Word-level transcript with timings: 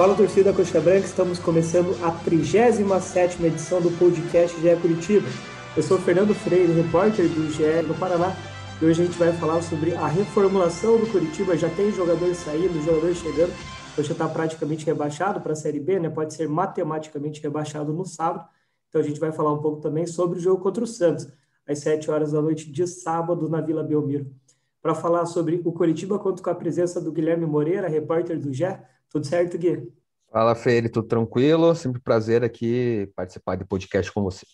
Fala 0.00 0.14
torcida 0.14 0.50
Coxa 0.50 0.80
Branca, 0.80 1.04
estamos 1.04 1.38
começando 1.38 1.94
a 2.02 2.10
37 2.10 3.44
edição 3.44 3.82
do 3.82 3.90
podcast 3.98 4.58
GE 4.58 4.74
Curitiba. 4.80 5.28
Eu 5.76 5.82
sou 5.82 5.98
o 5.98 6.00
Fernando 6.00 6.34
Freire, 6.34 6.72
repórter 6.72 7.28
do 7.28 7.50
GE 7.50 7.86
no 7.86 7.94
Paraná, 7.94 8.34
e 8.80 8.86
hoje 8.86 9.02
a 9.02 9.04
gente 9.04 9.18
vai 9.18 9.30
falar 9.34 9.60
sobre 9.60 9.94
a 9.94 10.06
reformulação 10.06 10.96
do 10.96 11.06
Curitiba. 11.12 11.54
Já 11.54 11.68
tem 11.68 11.92
jogador 11.92 12.34
saindo, 12.34 12.82
jogador 12.82 13.14
chegando. 13.14 13.52
O 13.98 14.00
está 14.00 14.26
praticamente 14.26 14.86
rebaixado 14.86 15.38
para 15.42 15.52
a 15.52 15.54
Série 15.54 15.78
B, 15.78 16.00
né? 16.00 16.08
pode 16.08 16.32
ser 16.32 16.48
matematicamente 16.48 17.42
rebaixado 17.42 17.92
no 17.92 18.06
sábado. 18.06 18.48
Então 18.88 19.02
a 19.02 19.04
gente 19.04 19.20
vai 19.20 19.32
falar 19.32 19.52
um 19.52 19.60
pouco 19.60 19.82
também 19.82 20.06
sobre 20.06 20.38
o 20.38 20.40
jogo 20.40 20.62
contra 20.62 20.82
o 20.82 20.86
Santos, 20.86 21.28
às 21.68 21.80
7 21.80 22.10
horas 22.10 22.32
da 22.32 22.40
noite 22.40 22.72
de 22.72 22.86
sábado 22.86 23.50
na 23.50 23.60
Vila 23.60 23.82
Belmiro. 23.82 24.32
Para 24.80 24.94
falar 24.94 25.26
sobre 25.26 25.60
o 25.62 25.70
Curitiba, 25.72 26.18
conto 26.18 26.42
com 26.42 26.48
a 26.48 26.54
presença 26.54 27.02
do 27.02 27.12
Guilherme 27.12 27.44
Moreira, 27.44 27.86
repórter 27.86 28.40
do 28.40 28.50
GE. 28.50 28.64
Tudo 29.10 29.26
certo, 29.26 29.58
Gui? 29.58 29.92
Fala, 30.30 30.54
Feire, 30.54 30.88
tudo 30.88 31.08
tranquilo? 31.08 31.74
Sempre 31.74 32.00
prazer 32.00 32.44
aqui 32.44 33.10
participar 33.16 33.56
de 33.56 33.64
podcast 33.64 34.12
com 34.12 34.22
você. 34.22 34.46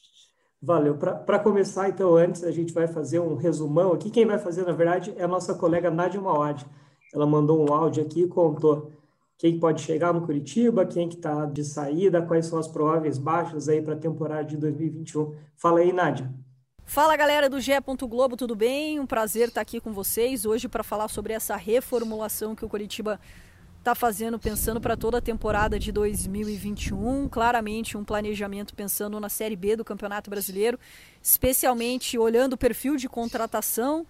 Valeu. 0.60 0.96
Para 0.96 1.38
começar, 1.38 1.88
então, 1.88 2.16
antes 2.16 2.42
a 2.42 2.50
gente 2.50 2.72
vai 2.72 2.88
fazer 2.88 3.20
um 3.20 3.36
resumão 3.36 3.92
aqui. 3.92 4.10
Quem 4.10 4.26
vai 4.26 4.38
fazer, 4.38 4.64
na 4.64 4.72
verdade, 4.72 5.14
é 5.16 5.24
a 5.24 5.28
nossa 5.28 5.54
colega 5.54 5.90
Nádia 5.90 6.20
Mawad. 6.20 6.66
Ela 7.14 7.26
mandou 7.26 7.68
um 7.68 7.72
áudio 7.72 8.02
aqui 8.02 8.22
e 8.22 8.28
contou 8.28 8.90
quem 9.38 9.60
pode 9.60 9.82
chegar 9.82 10.14
no 10.14 10.22
Curitiba, 10.22 10.86
quem 10.86 11.08
que 11.08 11.16
está 11.16 11.44
de 11.44 11.62
saída, 11.62 12.22
quais 12.22 12.46
são 12.46 12.58
as 12.58 12.66
prováveis 12.66 13.18
baixas 13.18 13.68
aí 13.68 13.82
para 13.82 13.94
a 13.94 13.98
temporada 13.98 14.44
de 14.44 14.56
2021. 14.56 15.34
Fala 15.56 15.80
aí, 15.80 15.92
Nádia. 15.92 16.32
Fala 16.84 17.16
galera 17.16 17.50
do 17.50 17.60
GE. 17.60 17.72
Globo, 18.08 18.36
tudo 18.36 18.54
bem? 18.54 18.98
Um 18.98 19.06
prazer 19.06 19.48
estar 19.48 19.60
aqui 19.60 19.80
com 19.80 19.92
vocês 19.92 20.46
hoje 20.46 20.68
para 20.68 20.82
falar 20.82 21.08
sobre 21.08 21.32
essa 21.32 21.56
reformulação 21.56 22.54
que 22.54 22.64
o 22.64 22.68
Curitiba 22.68 23.20
está 23.86 23.94
fazendo 23.94 24.36
pensando 24.36 24.80
para 24.80 24.96
toda 24.96 25.18
a 25.18 25.20
temporada 25.20 25.78
de 25.78 25.92
2021. 25.92 27.28
Claramente 27.28 27.96
um 27.96 28.04
planejamento 28.04 28.74
pensando 28.74 29.20
na 29.20 29.28
Série 29.28 29.54
B 29.54 29.76
do 29.76 29.84
Campeonato 29.84 30.28
Brasileiro, 30.28 30.76
especialmente 31.22 32.18
olhando 32.18 32.54
o 32.54 32.58
perfil 32.58 32.96
de 32.96 33.08
contratação. 33.08 34.04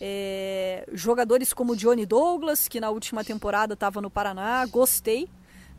É, 0.00 0.88
jogadores 0.94 1.52
como 1.52 1.76
Johnny 1.76 2.06
Douglas, 2.06 2.68
que 2.68 2.80
na 2.80 2.88
última 2.88 3.22
temporada 3.22 3.74
estava 3.74 4.00
no 4.00 4.08
Paraná, 4.08 4.64
gostei 4.64 5.28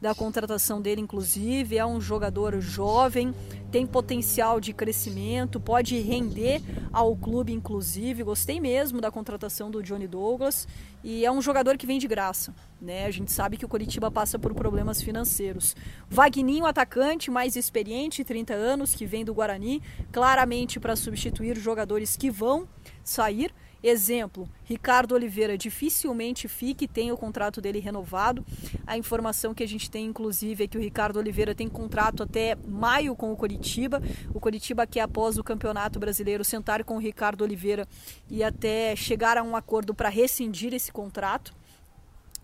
da 0.02 0.16
contratação 0.16 0.82
dele, 0.82 1.02
inclusive. 1.02 1.78
É 1.78 1.86
um 1.86 2.00
jogador 2.00 2.60
jovem, 2.60 3.34
tem 3.72 3.86
potencial 3.86 4.60
de 4.60 4.74
crescimento, 4.74 5.60
pode 5.60 6.00
render 6.00 6.62
ao 6.92 7.16
clube, 7.16 7.54
inclusive. 7.54 8.24
Gostei 8.24 8.60
mesmo 8.60 9.02
da 9.02 9.12
contratação 9.12 9.70
do 9.70 9.84
Johnny 9.84 10.08
Douglas 10.08 10.68
e 11.04 11.26
é 11.26 11.32
um 11.32 11.42
jogador 11.42 11.78
que 11.78 11.86
vem 11.86 12.00
de 12.00 12.08
graça. 12.08 12.54
Né? 12.82 13.06
A 13.06 13.12
gente 13.12 13.32
sabe 13.32 13.58
que 13.58 13.66
o 13.66 13.70
Coritiba 13.70 14.10
passa 14.10 14.40
por 14.40 14.54
problemas 14.54 15.02
financeiros. 15.02 15.76
Vagninho, 16.10 16.66
atacante 16.66 17.30
mais 17.30 17.56
experiente, 17.56 18.24
30 18.24 18.54
anos, 18.54 18.94
que 18.94 19.06
vem 19.06 19.26
do 19.26 19.34
Guarani, 19.34 19.82
claramente 20.12 20.80
para 20.80 20.96
substituir 20.96 21.58
jogadores 21.58 22.16
que 22.16 22.32
vão 22.32 22.68
sair. 23.04 23.54
Exemplo, 23.82 24.50
Ricardo 24.66 25.14
Oliveira 25.14 25.58
dificilmente 25.58 26.50
fique, 26.50 26.86
tem 26.86 27.12
o 27.14 27.18
contrato 27.18 27.62
dele 27.62 27.80
renovado. 27.80 28.46
A 28.86 28.98
informação 28.98 29.54
que 29.54 29.64
a 29.64 29.68
gente 29.68 29.90
tem, 29.90 30.06
inclusive, 30.06 30.66
é 30.66 30.68
que 30.68 30.78
o 30.78 30.82
Ricardo 30.82 31.18
Oliveira 31.18 31.56
tem 31.56 31.70
contrato 31.70 32.24
até 32.24 32.58
maio 32.68 33.16
com 33.16 33.32
o 33.32 33.38
Coritiba. 33.38 34.02
O 34.34 34.40
Coritiba 34.40 34.86
quer, 34.86 35.02
após 35.02 35.38
o 35.38 35.44
Campeonato 35.44 35.98
Brasileiro, 35.98 36.44
sentar 36.44 36.84
com 36.84 36.98
o 36.98 37.00
Ricardo 37.00 37.42
Oliveira 37.42 37.88
e 38.30 38.44
até 38.44 38.96
chegar 38.98 39.38
a 39.38 39.44
um 39.44 39.56
acordo 39.56 39.94
para 39.94 40.10
rescindir 40.10 40.74
esse 40.74 40.92
contrato 40.92 41.58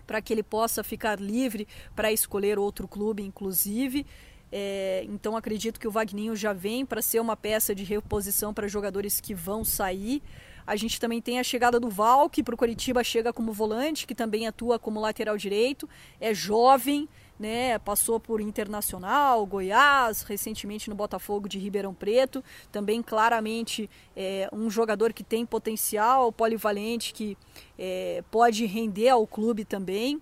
para 0.05 0.21
que 0.21 0.31
ele 0.31 0.43
possa 0.43 0.83
ficar 0.83 1.19
livre 1.19 1.67
para 1.95 2.11
escolher 2.11 2.59
outro 2.59 2.87
clube, 2.87 3.23
inclusive. 3.23 4.05
É, 4.51 5.03
então 5.09 5.35
acredito 5.35 5.79
que 5.79 5.87
o 5.87 5.91
Vagninho 5.91 6.35
já 6.35 6.53
vem 6.53 6.85
para 6.85 7.01
ser 7.01 7.19
uma 7.19 7.35
peça 7.35 7.73
de 7.73 7.83
reposição 7.83 8.53
para 8.53 8.67
jogadores 8.67 9.19
que 9.19 9.33
vão 9.33 9.65
sair. 9.65 10.21
A 10.65 10.75
gente 10.75 10.99
também 10.99 11.21
tem 11.21 11.39
a 11.39 11.43
chegada 11.43 11.79
do 11.79 11.89
Val, 11.89 12.29
que 12.29 12.43
para 12.43 12.55
o 12.55 12.57
Coritiba 12.57 13.03
chega 13.03 13.31
como 13.31 13.51
volante, 13.51 14.07
que 14.07 14.15
também 14.15 14.47
atua 14.47 14.79
como 14.79 14.99
lateral 14.99 15.37
direito, 15.37 15.87
é 16.19 16.33
jovem, 16.33 17.07
né? 17.39 17.77
Passou 17.79 18.19
por 18.19 18.41
Internacional, 18.41 19.45
Goiás, 19.45 20.23
recentemente 20.23 20.89
no 20.89 20.95
Botafogo 20.95 21.47
de 21.47 21.59
Ribeirão 21.59 21.93
Preto. 21.93 22.43
Também 22.71 23.01
claramente 23.01 23.89
é, 24.15 24.49
um 24.51 24.69
jogador 24.69 25.13
que 25.13 25.23
tem 25.23 25.45
potencial, 25.45 26.31
polivalente, 26.31 27.13
que 27.13 27.37
é, 27.77 28.23
pode 28.31 28.65
render 28.65 29.09
ao 29.09 29.27
clube 29.27 29.65
também. 29.65 30.21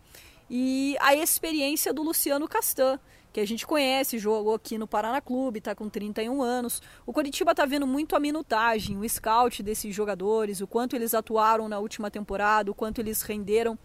E 0.49 0.97
a 0.99 1.15
experiência 1.15 1.93
do 1.93 2.03
Luciano 2.03 2.47
Castan, 2.47 2.99
que 3.33 3.39
a 3.39 3.47
gente 3.47 3.65
conhece, 3.65 4.19
jogou 4.19 4.53
aqui 4.53 4.77
no 4.77 4.87
Paraná 4.87 5.19
Clube, 5.19 5.57
está 5.57 5.73
com 5.73 5.89
31 5.89 6.43
anos. 6.43 6.83
O 7.03 7.11
Coritiba 7.11 7.51
está 7.51 7.65
vendo 7.65 7.87
muito 7.87 8.15
a 8.15 8.19
minutagem, 8.19 8.95
o 8.95 9.09
scout 9.09 9.63
desses 9.63 9.93
jogadores, 9.93 10.61
o 10.61 10.67
quanto 10.67 10.95
eles 10.95 11.15
atuaram 11.15 11.67
na 11.67 11.79
última 11.79 12.11
temporada, 12.11 12.69
o 12.69 12.75
quanto 12.75 13.01
eles 13.01 13.23
renderam 13.23 13.77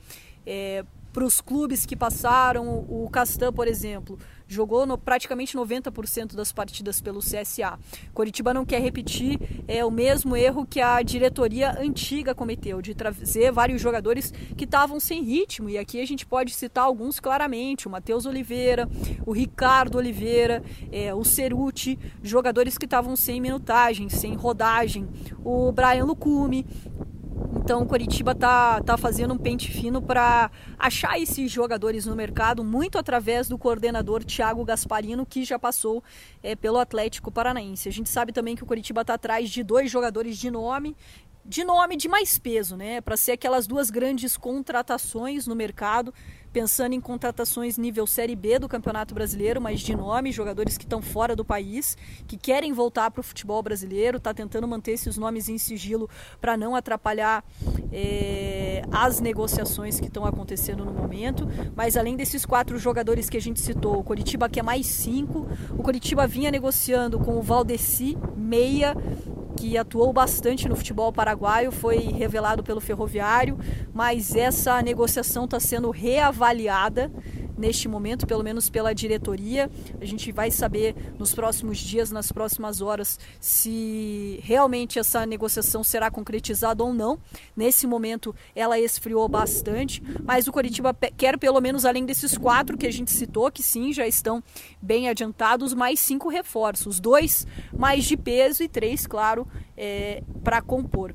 é, 0.46 0.84
para 1.14 1.24
os 1.24 1.40
clubes 1.40 1.86
que 1.86 1.96
passaram. 1.96 2.84
O 2.88 3.08
Castan, 3.10 3.50
por 3.50 3.66
exemplo, 3.66 4.18
jogou 4.48 4.86
no, 4.86 4.96
praticamente 4.96 5.56
90% 5.56 6.34
das 6.34 6.50
partidas 6.50 7.00
pelo 7.00 7.20
CSA. 7.20 7.78
Coritiba 8.14 8.54
não 8.54 8.64
quer 8.64 8.80
repetir 8.80 9.38
é, 9.68 9.84
o 9.84 9.90
mesmo 9.90 10.34
erro 10.34 10.66
que 10.66 10.80
a 10.80 11.02
diretoria 11.02 11.78
antiga 11.78 12.34
cometeu, 12.34 12.80
de 12.80 12.94
trazer 12.94 13.52
vários 13.52 13.80
jogadores 13.80 14.32
que 14.56 14.64
estavam 14.64 14.98
sem 14.98 15.22
ritmo. 15.22 15.68
E 15.68 15.76
aqui 15.76 16.00
a 16.00 16.06
gente 16.06 16.24
pode 16.24 16.52
citar 16.54 16.84
alguns 16.84 17.20
claramente: 17.20 17.86
o 17.86 17.90
Matheus 17.90 18.24
Oliveira, 18.24 18.88
o 19.26 19.32
Ricardo 19.32 19.98
Oliveira, 19.98 20.62
é, 20.90 21.14
o 21.14 21.22
Ceruti, 21.22 21.98
jogadores 22.22 22.78
que 22.78 22.86
estavam 22.86 23.14
sem 23.14 23.40
minutagem, 23.40 24.08
sem 24.08 24.34
rodagem, 24.34 25.06
o 25.44 25.70
Brian 25.70 26.04
Lucume. 26.04 26.64
Então 27.68 27.82
o 27.82 27.86
Coritiba 27.86 28.34
tá, 28.34 28.80
tá 28.80 28.96
fazendo 28.96 29.34
um 29.34 29.36
pente 29.36 29.70
fino 29.70 30.00
para 30.00 30.50
achar 30.78 31.20
esses 31.20 31.52
jogadores 31.52 32.06
no 32.06 32.16
mercado, 32.16 32.64
muito 32.64 32.96
através 32.96 33.46
do 33.46 33.58
coordenador 33.58 34.24
Thiago 34.24 34.64
Gasparino, 34.64 35.26
que 35.26 35.44
já 35.44 35.58
passou 35.58 36.02
é, 36.42 36.56
pelo 36.56 36.78
Atlético 36.78 37.30
Paranaense. 37.30 37.86
A 37.86 37.92
gente 37.92 38.08
sabe 38.08 38.32
também 38.32 38.56
que 38.56 38.62
o 38.62 38.66
Coritiba 38.66 39.02
está 39.02 39.12
atrás 39.12 39.50
de 39.50 39.62
dois 39.62 39.90
jogadores 39.90 40.38
de 40.38 40.50
nome, 40.50 40.96
de 41.48 41.64
nome 41.64 41.96
de 41.96 42.08
mais 42.08 42.38
peso, 42.38 42.76
né? 42.76 43.00
Para 43.00 43.16
ser 43.16 43.32
aquelas 43.32 43.66
duas 43.66 43.90
grandes 43.90 44.36
contratações 44.36 45.46
no 45.46 45.56
mercado 45.56 46.12
pensando 46.52 46.92
em 46.94 47.00
contratações 47.00 47.76
nível 47.76 48.06
Série 48.06 48.34
B 48.34 48.58
do 48.58 48.68
Campeonato 48.68 49.14
Brasileiro, 49.14 49.60
mas 49.60 49.80
de 49.80 49.94
nome, 49.94 50.32
jogadores 50.32 50.76
que 50.76 50.84
estão 50.84 51.00
fora 51.00 51.36
do 51.36 51.44
país, 51.44 51.96
que 52.26 52.36
querem 52.36 52.72
voltar 52.72 53.10
para 53.10 53.20
o 53.20 53.22
futebol 53.22 53.62
brasileiro, 53.62 54.18
está 54.18 54.32
tentando 54.32 54.66
manter 54.66 54.92
esses 54.92 55.16
nomes 55.16 55.48
em 55.48 55.58
sigilo 55.58 56.08
para 56.40 56.56
não 56.56 56.74
atrapalhar 56.74 57.44
é, 57.92 58.82
as 58.90 59.20
negociações 59.20 60.00
que 60.00 60.06
estão 60.06 60.24
acontecendo 60.24 60.84
no 60.84 60.92
momento. 60.92 61.46
Mas 61.76 61.96
além 61.96 62.16
desses 62.16 62.44
quatro 62.44 62.78
jogadores 62.78 63.28
que 63.28 63.36
a 63.36 63.40
gente 63.40 63.60
citou, 63.60 63.98
o 63.98 64.04
Coritiba 64.04 64.48
quer 64.48 64.62
mais 64.62 64.86
cinco, 64.86 65.46
o 65.70 65.82
Coritiba 65.82 66.26
vinha 66.26 66.50
negociando 66.50 67.18
com 67.18 67.38
o 67.38 67.42
Valdeci, 67.42 68.16
meia, 68.36 68.96
que 69.58 69.76
atuou 69.76 70.12
bastante 70.12 70.68
no 70.68 70.76
futebol 70.76 71.12
paraguaio, 71.12 71.72
foi 71.72 71.98
revelado 71.98 72.62
pelo 72.62 72.80
Ferroviário, 72.80 73.58
mas 73.92 74.36
essa 74.36 74.80
negociação 74.80 75.46
está 75.46 75.58
sendo 75.58 75.90
reavaliada 75.90 77.10
neste 77.58 77.88
momento, 77.88 78.26
pelo 78.26 78.42
menos 78.42 78.70
pela 78.70 78.94
diretoria. 78.94 79.70
A 80.00 80.04
gente 80.04 80.30
vai 80.32 80.50
saber 80.50 80.94
nos 81.18 81.34
próximos 81.34 81.78
dias, 81.78 82.10
nas 82.10 82.30
próximas 82.30 82.80
horas, 82.80 83.18
se 83.40 84.40
realmente 84.42 84.98
essa 84.98 85.26
negociação 85.26 85.82
será 85.82 86.10
concretizada 86.10 86.82
ou 86.82 86.94
não. 86.94 87.18
Nesse 87.56 87.86
momento, 87.86 88.34
ela 88.54 88.78
esfriou 88.78 89.28
bastante, 89.28 90.02
mas 90.24 90.46
o 90.46 90.52
Coritiba 90.52 90.96
quer, 91.16 91.38
pelo 91.38 91.60
menos, 91.60 91.84
além 91.84 92.06
desses 92.06 92.38
quatro 92.38 92.78
que 92.78 92.86
a 92.86 92.92
gente 92.92 93.10
citou, 93.10 93.50
que 93.50 93.62
sim, 93.62 93.92
já 93.92 94.06
estão 94.06 94.42
bem 94.80 95.08
adiantados, 95.08 95.74
mais 95.74 95.98
cinco 95.98 96.28
reforços: 96.28 97.00
dois 97.00 97.46
mais 97.76 98.04
de 98.04 98.16
peso 98.16 98.62
e 98.62 98.68
três, 98.68 99.06
claro, 99.06 99.46
é, 99.76 100.22
para 100.42 100.62
compor 100.62 101.14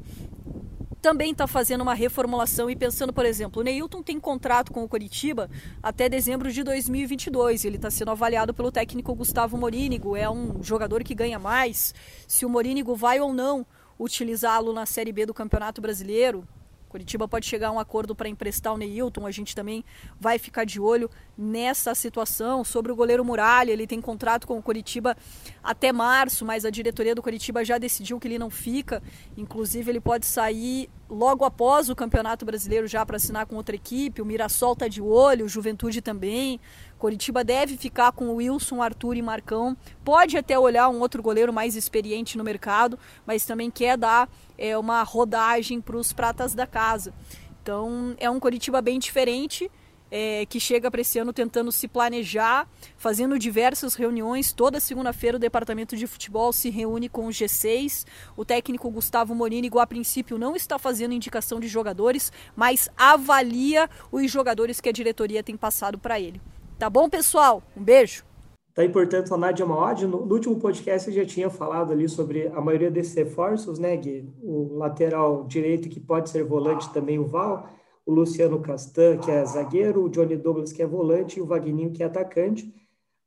também 1.03 1.33
está 1.33 1.45
fazendo 1.45 1.81
uma 1.81 1.93
reformulação 1.93 2.69
e 2.69 2.77
pensando, 2.77 3.11
por 3.11 3.25
exemplo, 3.25 3.59
o 3.59 3.63
Neilton 3.63 4.01
tem 4.01 4.17
contrato 4.17 4.71
com 4.71 4.85
o 4.85 4.87
Coritiba 4.87 5.49
até 5.83 6.07
dezembro 6.07 6.49
de 6.49 6.63
2022. 6.63 7.65
Ele 7.65 7.75
está 7.75 7.91
sendo 7.91 8.11
avaliado 8.11 8.53
pelo 8.53 8.71
técnico 8.71 9.13
Gustavo 9.13 9.57
Morínigo. 9.57 10.15
É 10.15 10.29
um 10.29 10.63
jogador 10.63 11.03
que 11.03 11.13
ganha 11.13 11.37
mais. 11.37 11.93
Se 12.25 12.45
o 12.45 12.49
Morínigo 12.49 12.95
vai 12.95 13.19
ou 13.19 13.33
não 13.33 13.67
utilizá-lo 13.99 14.71
na 14.71 14.85
Série 14.85 15.11
B 15.11 15.25
do 15.25 15.33
Campeonato 15.33 15.81
Brasileiro, 15.81 16.47
Curitiba 16.93 17.27
pode 17.27 17.47
chegar 17.47 17.69
a 17.69 17.71
um 17.71 17.79
acordo 17.79 18.13
para 18.13 18.29
emprestar 18.29 18.71
o 18.71 18.77
Neilton, 18.77 19.25
a 19.25 19.31
gente 19.31 19.55
também 19.55 19.83
vai 20.19 20.37
ficar 20.37 20.63
de 20.63 20.79
olho 20.79 21.09
nessa 21.35 21.95
situação. 21.95 22.63
Sobre 22.63 22.91
o 22.91 22.95
goleiro 22.95 23.25
Muralha, 23.25 23.71
ele 23.71 23.87
tem 23.87 23.99
contrato 23.99 24.45
com 24.45 24.59
o 24.59 24.61
Curitiba 24.61 25.17
até 25.63 25.91
março, 25.91 26.45
mas 26.45 26.65
a 26.65 26.69
diretoria 26.69 27.15
do 27.15 27.23
Curitiba 27.23 27.65
já 27.65 27.79
decidiu 27.79 28.19
que 28.19 28.27
ele 28.27 28.37
não 28.37 28.51
fica. 28.51 29.01
Inclusive, 29.35 29.89
ele 29.89 29.99
pode 29.99 30.27
sair 30.27 30.87
logo 31.09 31.43
após 31.43 31.89
o 31.89 31.95
Campeonato 31.95 32.45
Brasileiro 32.45 32.85
já 32.85 33.03
para 33.03 33.17
assinar 33.17 33.47
com 33.47 33.55
outra 33.55 33.75
equipe. 33.75 34.21
O 34.21 34.25
Mirassol 34.25 34.75
tá 34.75 34.87
de 34.87 35.01
olho, 35.01 35.45
o 35.45 35.49
Juventude 35.49 35.99
também. 35.99 36.59
Coritiba 37.03 37.43
deve 37.43 37.75
ficar 37.75 38.13
com 38.13 38.33
Wilson, 38.35 38.81
Arthur 38.81 39.17
e 39.17 39.21
Marcão. 39.21 39.75
Pode 40.05 40.37
até 40.37 40.57
olhar 40.57 40.87
um 40.87 41.01
outro 41.01 41.21
goleiro 41.21 41.51
mais 41.51 41.75
experiente 41.75 42.37
no 42.37 42.45
mercado, 42.45 42.97
mas 43.27 43.45
também 43.45 43.69
quer 43.69 43.97
dar 43.97 44.29
é, 44.57 44.77
uma 44.77 45.03
rodagem 45.03 45.81
para 45.81 45.97
os 45.97 46.13
pratas 46.13 46.55
da 46.55 46.65
casa. 46.65 47.13
Então 47.61 48.15
é 48.17 48.29
um 48.29 48.39
Coritiba 48.39 48.81
bem 48.81 48.99
diferente 48.99 49.69
é, 50.09 50.45
que 50.45 50.61
chega 50.61 50.89
para 50.89 51.01
esse 51.01 51.19
ano 51.19 51.33
tentando 51.33 51.73
se 51.73 51.89
planejar, 51.89 52.69
fazendo 52.95 53.37
diversas 53.37 53.95
reuniões. 53.95 54.53
Toda 54.53 54.79
segunda-feira 54.79 55.35
o 55.35 55.39
departamento 55.41 55.97
de 55.97 56.07
futebol 56.07 56.53
se 56.53 56.69
reúne 56.69 57.09
com 57.09 57.25
o 57.25 57.31
G6. 57.31 58.05
O 58.37 58.45
técnico 58.45 58.89
Gustavo 58.89 59.35
Morini, 59.35 59.67
igual 59.67 59.83
a 59.83 59.87
princípio, 59.87 60.37
não 60.37 60.55
está 60.55 60.79
fazendo 60.79 61.13
indicação 61.13 61.59
de 61.59 61.67
jogadores, 61.67 62.31
mas 62.55 62.87
avalia 62.95 63.89
os 64.09 64.31
jogadores 64.31 64.79
que 64.79 64.87
a 64.87 64.93
diretoria 64.93 65.43
tem 65.43 65.57
passado 65.57 65.99
para 65.99 66.17
ele. 66.17 66.39
Tá 66.83 66.89
bom, 66.89 67.09
pessoal? 67.09 67.63
Um 67.77 67.81
beijo. 67.81 68.25
Tá 68.73 68.83
importante 68.83 69.33
a 69.33 69.37
Nádia 69.37 69.65
Maod. 69.65 70.05
No, 70.05 70.25
no, 70.25 70.33
último 70.33 70.59
podcast 70.59 71.07
eu 71.07 71.15
já 71.15 71.25
tinha 71.25 71.49
falado 71.49 71.93
ali 71.93 72.09
sobre 72.09 72.47
a 72.47 72.59
maioria 72.59 72.91
desses 72.91 73.13
reforços, 73.15 73.79
né, 73.79 73.95
Gui? 73.95 74.29
O 74.41 74.75
lateral 74.75 75.45
direito 75.45 75.87
que 75.87 76.01
pode 76.01 76.29
ser 76.29 76.43
volante 76.43 76.91
também, 76.91 77.17
o 77.17 77.25
Val 77.25 77.69
o 78.05 78.11
Luciano 78.11 78.59
Castan, 78.59 79.17
que 79.17 79.31
é 79.31 79.45
zagueiro, 79.45 80.03
o 80.03 80.09
Johnny 80.09 80.35
Douglas, 80.35 80.73
que 80.73 80.81
é 80.81 80.85
volante, 80.85 81.39
e 81.39 81.41
o 81.41 81.45
Vagninho, 81.45 81.93
que 81.93 82.03
é 82.03 82.05
atacante. 82.05 82.69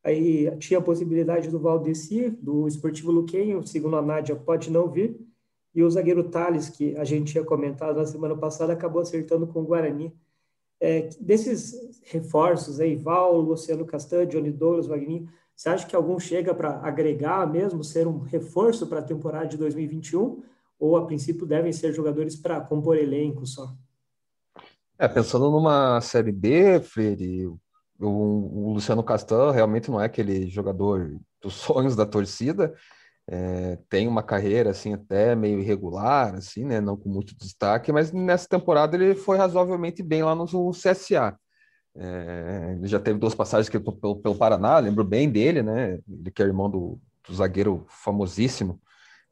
Aí 0.05 0.55
tinha 0.59 0.79
a 0.79 0.83
possibilidade 0.83 1.49
do 1.49 1.59
Valdeci, 1.59 2.29
do 2.29 2.69
Esportivo 2.69 3.11
Luquenho, 3.11 3.67
segundo 3.67 3.97
a 3.97 4.03
Nádia, 4.03 4.37
pode 4.37 4.71
não 4.71 4.87
vir. 4.87 5.19
E 5.75 5.83
o 5.83 5.91
zagueiro 5.91 6.25
Thales, 6.25 6.69
que 6.69 6.95
a 6.99 7.05
gente 7.05 7.33
tinha 7.33 7.43
comentado 7.43 7.97
na 7.97 8.05
semana 8.05 8.37
passada, 8.37 8.75
acabou 8.75 9.01
acertando 9.01 9.47
com 9.47 9.63
o 9.63 9.65
Guarani. 9.65 10.13
É, 10.81 11.09
desses 11.21 12.01
reforços 12.05 12.81
aí, 12.81 12.95
Val, 12.95 13.41
Luciano 13.41 13.87
Castan, 13.87 14.27
Johnny 14.27 14.51
Douglas, 14.51 14.87
Vagninho, 14.87 15.29
você 15.55 15.71
acha 15.71 15.87
que 15.87 15.97
algum 15.97 16.19
chega 16.19 16.55
para 16.55 16.81
agregar 16.81 17.51
mesmo, 17.51 17.83
ser 17.83 18.07
um 18.07 18.19
reforço 18.19 18.87
para 18.87 18.99
a 18.99 19.03
temporada 19.03 19.47
de 19.47 19.57
2021? 19.57 20.43
Ou 20.79 20.97
a 20.97 21.07
princípio 21.07 21.47
devem 21.47 21.73
ser 21.73 21.95
jogadores 21.95 22.37
para 22.37 22.61
compor 22.61 22.99
elenco 22.99 23.47
só? 23.47 23.75
É, 24.99 25.09
pensando 25.09 25.51
numa 25.51 25.99
Série 26.03 26.33
B, 26.33 26.81
Freire, 26.81 27.47
o, 27.47 27.57
o 27.99 28.73
Luciano 28.75 29.03
Castan 29.03 29.51
realmente 29.51 29.91
não 29.91 30.01
é 30.01 30.05
aquele 30.05 30.47
jogador 30.49 31.19
dos 31.41 31.55
sonhos 31.55 31.97
da 31.97 32.05
torcida, 32.05 32.75
é, 33.29 33.79
tem 33.89 34.07
uma 34.07 34.23
carreira 34.23 34.71
assim 34.71 34.95
até 34.95 35.35
meio 35.35 35.59
irregular, 35.61 36.35
assim, 36.35 36.65
né, 36.65 36.81
não 36.81 36.97
com 36.97 37.09
muito 37.09 37.37
destaque, 37.37 37.93
mas 37.93 38.13
nessa 38.13 38.49
temporada 38.49 38.97
ele 38.97 39.15
foi 39.15 39.37
razoavelmente 39.37 40.03
bem 40.03 40.23
lá 40.23 40.35
no 40.35 40.71
CSA. 40.71 41.37
É, 41.99 42.75
ele 42.77 42.87
já 42.87 43.01
teve 43.01 43.19
duas 43.19 43.35
passagens 43.35 43.69
que, 43.69 43.81
pelo, 43.81 44.17
pelo 44.17 44.37
Paraná, 44.37 44.79
lembro 44.79 45.03
bem 45.03 45.31
dele, 45.31 45.63
né? 45.63 45.99
Ele 46.09 46.31
que 46.31 46.43
é 46.43 46.47
irmão 46.47 46.71
do, 46.71 47.01
do 47.27 47.35
zagueiro 47.35 47.87
famosíssimo, 47.89 48.81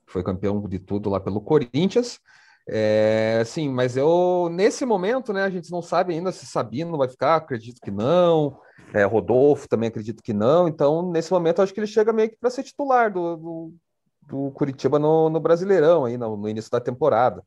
foi 0.06 0.22
campeão 0.22 0.66
de 0.66 0.78
tudo 0.78 1.10
lá 1.10 1.20
pelo 1.20 1.40
Corinthians. 1.40 2.18
É, 2.66 3.42
sim, 3.44 3.68
mas 3.68 3.96
eu, 3.96 4.48
nesse 4.50 4.86
momento, 4.86 5.32
né, 5.34 5.44
a 5.44 5.50
gente 5.50 5.70
não 5.70 5.82
sabe 5.82 6.14
ainda 6.14 6.32
se 6.32 6.46
Sabino 6.46 6.96
vai 6.96 7.08
ficar, 7.08 7.36
acredito 7.36 7.78
que 7.80 7.90
não, 7.90 8.58
é, 8.94 9.04
Rodolfo 9.04 9.68
também 9.68 9.90
acredito 9.90 10.22
que 10.22 10.32
não, 10.32 10.66
então, 10.66 11.10
nesse 11.10 11.30
momento, 11.30 11.60
acho 11.60 11.74
que 11.74 11.80
ele 11.80 11.86
chega 11.86 12.12
meio 12.12 12.30
que 12.30 12.36
para 12.36 12.48
ser 12.48 12.62
titular 12.62 13.12
do, 13.12 13.36
do, 13.36 13.74
do 14.28 14.50
Curitiba 14.52 14.98
no, 14.98 15.28
no, 15.30 15.40
Brasileirão, 15.40 16.04
aí, 16.04 16.16
no, 16.16 16.36
no 16.36 16.48
início 16.48 16.70
da 16.70 16.80
temporada. 16.80 17.42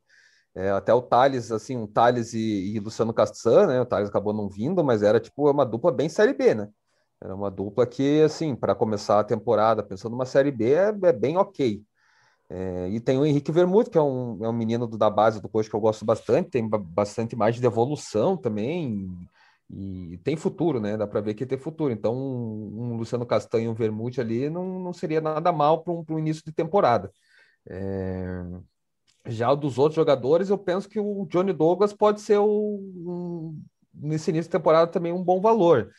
É, 0.54 0.70
até 0.70 0.92
o 0.94 1.02
Thales, 1.02 1.52
assim, 1.52 1.76
o 1.76 1.86
Thales 1.86 2.34
e, 2.34 2.74
e 2.74 2.80
Luciano 2.80 3.12
Castan, 3.14 3.66
né, 3.66 3.80
o 3.80 3.86
Thales 3.86 4.08
acabou 4.08 4.32
não 4.32 4.48
vindo, 4.48 4.82
mas 4.84 5.02
era, 5.02 5.20
tipo, 5.20 5.50
uma 5.50 5.64
dupla 5.64 5.92
bem 5.92 6.08
Série 6.08 6.34
B, 6.34 6.54
né, 6.54 6.68
era 7.20 7.34
uma 7.34 7.50
dupla 7.50 7.86
que, 7.86 8.22
assim, 8.22 8.56
para 8.56 8.74
começar 8.74 9.20
a 9.20 9.24
temporada, 9.24 9.82
pensando 9.82 10.12
numa 10.12 10.26
Série 10.26 10.50
B, 10.50 10.72
é, 10.72 10.88
é 11.04 11.12
bem 11.12 11.36
ok. 11.36 11.82
É, 12.50 12.88
e 12.88 13.00
tem 13.00 13.18
o 13.18 13.26
Henrique 13.26 13.52
Vermouth, 13.52 13.90
que 13.90 13.98
é 13.98 14.02
um, 14.02 14.44
é 14.44 14.48
um 14.48 14.52
menino 14.52 14.86
do, 14.86 14.96
da 14.96 15.10
base 15.10 15.40
do 15.40 15.48
coach 15.48 15.68
que 15.68 15.76
eu 15.76 15.80
gosto 15.80 16.04
bastante, 16.04 16.50
tem 16.50 16.66
bastante 16.68 17.34
imagem 17.34 17.60
de 17.60 17.66
evolução 17.66 18.36
também, 18.36 19.08
e, 19.70 20.18
tem 20.24 20.36
futuro, 20.36 20.80
né? 20.80 20.96
Dá 20.96 21.06
para 21.06 21.20
ver 21.20 21.34
que 21.34 21.46
tem 21.46 21.58
futuro. 21.58 21.92
Então, 21.92 22.14
um, 22.14 22.96
Luciano 22.96 23.26
Castanho 23.26 23.66
e 23.66 23.68
um 23.68 23.74
Vermouth 23.74 24.18
ali 24.18 24.48
não, 24.48 24.80
não 24.80 24.92
seria 24.92 25.20
nada 25.20 25.52
mal 25.52 25.82
para 25.82 25.92
um, 25.92 26.04
um 26.10 26.18
início 26.18 26.42
de 26.44 26.52
temporada. 26.52 27.12
É, 27.68 28.44
já 29.26 29.54
dos 29.54 29.78
outros 29.78 29.96
jogadores, 29.96 30.48
eu 30.48 30.58
penso 30.58 30.88
que 30.88 30.98
o 30.98 31.26
Johnny 31.26 31.52
Douglas 31.52 31.92
pode 31.92 32.20
ser 32.20 32.38
o, 32.38 32.46
um, 32.46 33.62
nesse 33.92 34.30
início 34.30 34.48
de 34.48 34.56
temporada 34.56 34.90
também 34.90 35.12
um 35.12 35.22
bom 35.22 35.40
valor. 35.40 35.90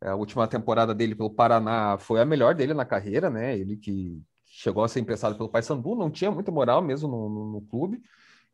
A 0.00 0.14
última 0.14 0.46
temporada 0.46 0.94
dele 0.94 1.14
pelo 1.14 1.30
Paraná 1.30 1.96
foi 1.98 2.20
a 2.20 2.24
melhor 2.24 2.54
dele 2.54 2.74
na 2.74 2.84
carreira, 2.84 3.30
né? 3.30 3.58
Ele 3.58 3.76
que 3.76 4.20
chegou 4.44 4.84
a 4.84 4.88
ser 4.88 5.00
emprestado 5.00 5.36
pelo 5.36 5.48
Paysandu, 5.48 5.94
não 5.94 6.10
tinha 6.10 6.30
muita 6.30 6.50
moral 6.52 6.82
mesmo 6.82 7.08
no, 7.08 7.28
no, 7.28 7.52
no, 7.52 7.60
clube. 7.62 8.02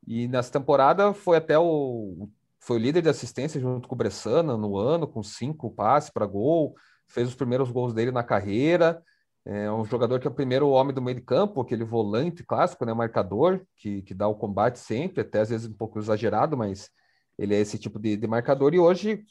E 0.07 0.29
nessa 0.29 0.53
temporada 0.53 1.13
foi 1.13 1.37
até 1.37 1.59
o 1.59 2.29
foi 2.63 2.79
líder 2.79 3.03
de 3.03 3.09
assistência 3.09 3.61
junto 3.61 3.89
com 3.89 3.95
o 3.95 3.99
Bressana 3.99 4.57
no 4.57 4.79
ano, 4.79 5.07
com 5.07 5.21
cinco 5.21 5.69
passes 5.69 6.11
para 6.11 6.25
gol, 6.25 6.77
fez 7.09 7.27
os 7.27 7.35
primeiros 7.35 7.73
gols 7.73 7.93
dele 7.93 8.13
na 8.13 8.23
carreira. 8.23 9.03
É 9.45 9.69
um 9.73 9.85
jogador 9.85 10.21
que 10.21 10.29
é 10.29 10.31
o 10.31 10.35
primeiro 10.35 10.69
homem 10.69 10.95
do 10.95 11.03
meio 11.03 11.17
de 11.17 11.23
campo, 11.25 11.61
aquele 11.61 11.83
volante 11.83 12.45
clássico, 12.45 12.85
né, 12.85 12.95
marcador, 12.95 13.61
que, 13.77 14.03
que 14.03 14.15
dá 14.15 14.29
o 14.29 14.37
combate 14.37 14.79
sempre, 14.79 15.23
até 15.23 15.41
às 15.41 15.51
vezes 15.51 15.69
um 15.69 15.73
pouco 15.73 15.99
exagerado, 15.99 16.57
mas 16.57 16.89
ele 17.37 17.53
é 17.53 17.59
esse 17.59 17.77
tipo 17.81 17.99
de, 17.99 18.17
de 18.17 18.27
marcador. 18.29 18.73
E 18.73 18.79
hoje 18.79 19.25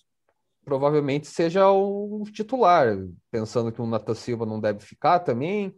provavelmente 0.66 1.26
seja 1.26 1.72
o 1.72 2.26
titular, 2.34 2.98
pensando 3.32 3.72
que 3.72 3.82
o 3.82 3.88
Natan 3.88 4.14
Silva 4.14 4.46
não 4.46 4.60
deve 4.60 4.82
ficar 4.82 5.20
também. 5.20 5.74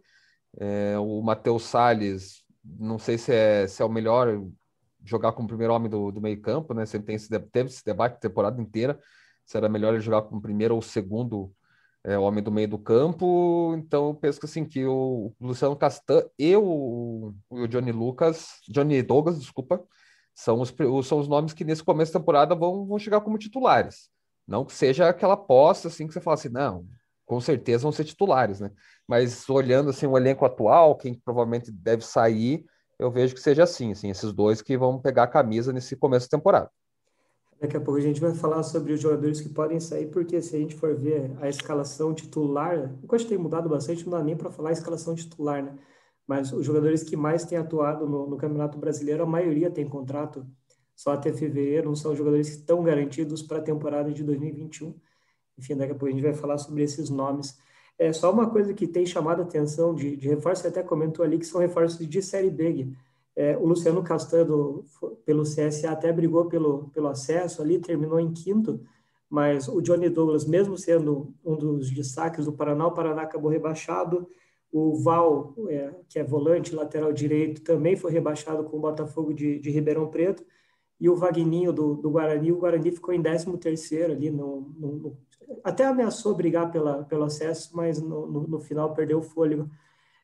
É, 0.58 0.98
o 0.98 1.22
Matheus 1.22 1.62
Salles, 1.62 2.42
não 2.64 2.98
sei 2.98 3.16
se 3.16 3.32
é, 3.32 3.68
se 3.68 3.80
é 3.80 3.84
o 3.84 3.88
melhor 3.88 4.42
jogar 5.04 5.32
como 5.32 5.48
primeiro 5.48 5.74
homem 5.74 5.90
do, 5.90 6.10
do 6.10 6.20
meio-campo, 6.20 6.74
né? 6.74 6.86
Sempre 6.86 7.08
tem 7.08 7.16
esse, 7.16 7.28
teve 7.28 7.68
esse 7.68 7.84
debate 7.84 8.14
a 8.14 8.20
temporada 8.20 8.60
inteira 8.60 8.98
se 9.44 9.56
era 9.56 9.68
melhor 9.68 9.92
ele 9.92 10.02
jogar 10.02 10.22
como 10.22 10.40
primeiro 10.40 10.74
ou 10.74 10.82
segundo 10.82 11.52
é, 12.02 12.18
homem 12.18 12.42
do 12.42 12.50
meio 12.50 12.68
do 12.68 12.78
campo. 12.78 13.74
Então 13.76 14.08
eu 14.08 14.14
penso 14.14 14.40
que 14.40 14.46
assim 14.46 14.64
que 14.64 14.84
o 14.84 15.32
Luciano 15.40 15.76
Castan 15.76 16.24
e 16.38 16.56
o, 16.56 17.34
o 17.50 17.66
Johnny 17.66 17.92
Lucas, 17.92 18.60
Johnny 18.68 19.02
Douglas, 19.02 19.38
desculpa, 19.38 19.82
são 20.34 20.60
os, 20.60 20.74
são 21.06 21.18
os 21.18 21.28
nomes 21.28 21.52
que 21.52 21.64
nesse 21.64 21.84
começo 21.84 22.12
da 22.12 22.18
temporada 22.18 22.54
vão, 22.54 22.86
vão 22.86 22.98
chegar 22.98 23.20
como 23.20 23.38
titulares. 23.38 24.10
Não 24.46 24.64
que 24.64 24.74
seja 24.74 25.08
aquela 25.08 25.34
aposta 25.34 25.88
assim 25.88 26.06
que 26.06 26.12
você 26.12 26.20
fala 26.20 26.34
assim, 26.34 26.50
não, 26.50 26.86
com 27.24 27.40
certeza 27.40 27.84
vão 27.84 27.92
ser 27.92 28.04
titulares, 28.04 28.60
né? 28.60 28.70
Mas 29.06 29.48
olhando 29.48 29.90
assim 29.90 30.06
o 30.06 30.16
elenco 30.16 30.44
atual, 30.44 30.96
quem 30.96 31.14
provavelmente 31.14 31.70
deve 31.70 32.04
sair, 32.04 32.64
eu 32.98 33.10
vejo 33.10 33.34
que 33.34 33.40
seja 33.40 33.64
assim, 33.64 33.92
assim, 33.92 34.10
esses 34.10 34.32
dois 34.32 34.62
que 34.62 34.76
vão 34.76 34.98
pegar 34.98 35.24
a 35.24 35.28
camisa 35.28 35.72
nesse 35.72 35.96
começo 35.96 36.26
da 36.28 36.36
temporada. 36.36 36.70
Daqui 37.60 37.76
a 37.76 37.80
pouco 37.80 37.98
a 37.98 38.02
gente 38.02 38.20
vai 38.20 38.34
falar 38.34 38.62
sobre 38.62 38.92
os 38.92 39.00
jogadores 39.00 39.40
que 39.40 39.48
podem 39.48 39.80
sair, 39.80 40.06
porque 40.10 40.40
se 40.42 40.54
a 40.54 40.58
gente 40.58 40.74
for 40.74 40.94
ver 40.94 41.32
a 41.40 41.48
escalação 41.48 42.12
titular, 42.12 42.94
o 43.02 43.08
que 43.08 43.24
tem 43.24 43.38
mudado 43.38 43.68
bastante, 43.68 44.04
não 44.04 44.12
dá 44.12 44.22
nem 44.22 44.36
para 44.36 44.50
falar 44.50 44.70
a 44.70 44.72
escalação 44.72 45.14
titular, 45.14 45.62
né? 45.62 45.74
Mas 46.26 46.52
os 46.52 46.64
jogadores 46.64 47.02
que 47.02 47.16
mais 47.16 47.44
têm 47.44 47.58
atuado 47.58 48.08
no, 48.08 48.26
no 48.26 48.36
Campeonato 48.36 48.78
Brasileiro, 48.78 49.22
a 49.22 49.26
maioria 49.26 49.70
tem 49.70 49.88
contrato 49.88 50.46
só 50.94 51.12
até 51.12 51.32
fevereiro, 51.32 51.88
não 51.88 51.96
são 51.96 52.14
jogadores 52.14 52.48
que 52.48 52.56
estão 52.56 52.82
garantidos 52.82 53.42
para 53.42 53.58
a 53.58 53.62
temporada 53.62 54.12
de 54.12 54.22
2021. 54.22 54.94
Enfim, 55.58 55.76
daqui 55.76 55.92
a 55.92 55.94
pouco 55.94 56.06
a 56.06 56.10
gente 56.10 56.22
vai 56.22 56.34
falar 56.34 56.58
sobre 56.58 56.82
esses 56.82 57.10
nomes. 57.10 57.58
É 57.98 58.12
só 58.12 58.32
uma 58.32 58.50
coisa 58.50 58.74
que 58.74 58.86
tem 58.86 59.06
chamado 59.06 59.40
a 59.40 59.44
atenção 59.44 59.94
de, 59.94 60.16
de 60.16 60.28
reforço, 60.28 60.62
você 60.62 60.68
até 60.68 60.82
comentou 60.82 61.24
ali, 61.24 61.38
que 61.38 61.46
são 61.46 61.60
reforços 61.60 62.06
de 62.06 62.22
Série 62.22 62.50
B. 62.50 62.88
É, 63.36 63.56
o 63.56 63.66
Luciano 63.66 64.02
Castano, 64.02 64.84
pelo 65.24 65.42
CSA, 65.42 65.90
até 65.90 66.12
brigou 66.12 66.46
pelo, 66.46 66.88
pelo 66.90 67.08
acesso 67.08 67.62
ali, 67.62 67.78
terminou 67.78 68.18
em 68.20 68.32
quinto, 68.32 68.80
mas 69.28 69.68
o 69.68 69.80
Johnny 69.80 70.08
Douglas, 70.08 70.44
mesmo 70.44 70.76
sendo 70.76 71.34
um 71.44 71.56
dos 71.56 71.90
destaques 71.90 72.44
do 72.44 72.52
Paraná, 72.52 72.86
o 72.86 72.92
Paraná 72.92 73.22
acabou 73.22 73.50
rebaixado. 73.50 74.28
O 74.70 74.96
Val, 75.02 75.54
é, 75.68 75.94
que 76.08 76.18
é 76.18 76.24
volante, 76.24 76.74
lateral 76.74 77.12
direito, 77.12 77.62
também 77.62 77.96
foi 77.96 78.12
rebaixado 78.12 78.64
com 78.64 78.76
o 78.76 78.80
Botafogo 78.80 79.32
de, 79.32 79.58
de 79.58 79.70
Ribeirão 79.70 80.08
Preto. 80.08 80.44
E 81.00 81.08
o 81.08 81.16
Vagninho 81.16 81.72
do, 81.72 81.94
do 81.94 82.10
Guarani, 82.10 82.52
o 82.52 82.58
Guarani 82.58 82.90
ficou 82.90 83.12
em 83.12 83.22
13 83.22 83.56
terceiro 83.58 84.12
ali 84.12 84.30
no, 84.30 85.16
até 85.62 85.84
ameaçou 85.84 86.34
brigar 86.34 86.70
pela, 86.70 87.04
pelo 87.04 87.24
acesso, 87.24 87.70
mas 87.74 88.00
no, 88.00 88.26
no, 88.26 88.46
no 88.46 88.60
final 88.60 88.94
perdeu 88.94 89.18
o 89.18 89.22
fôlego. 89.22 89.68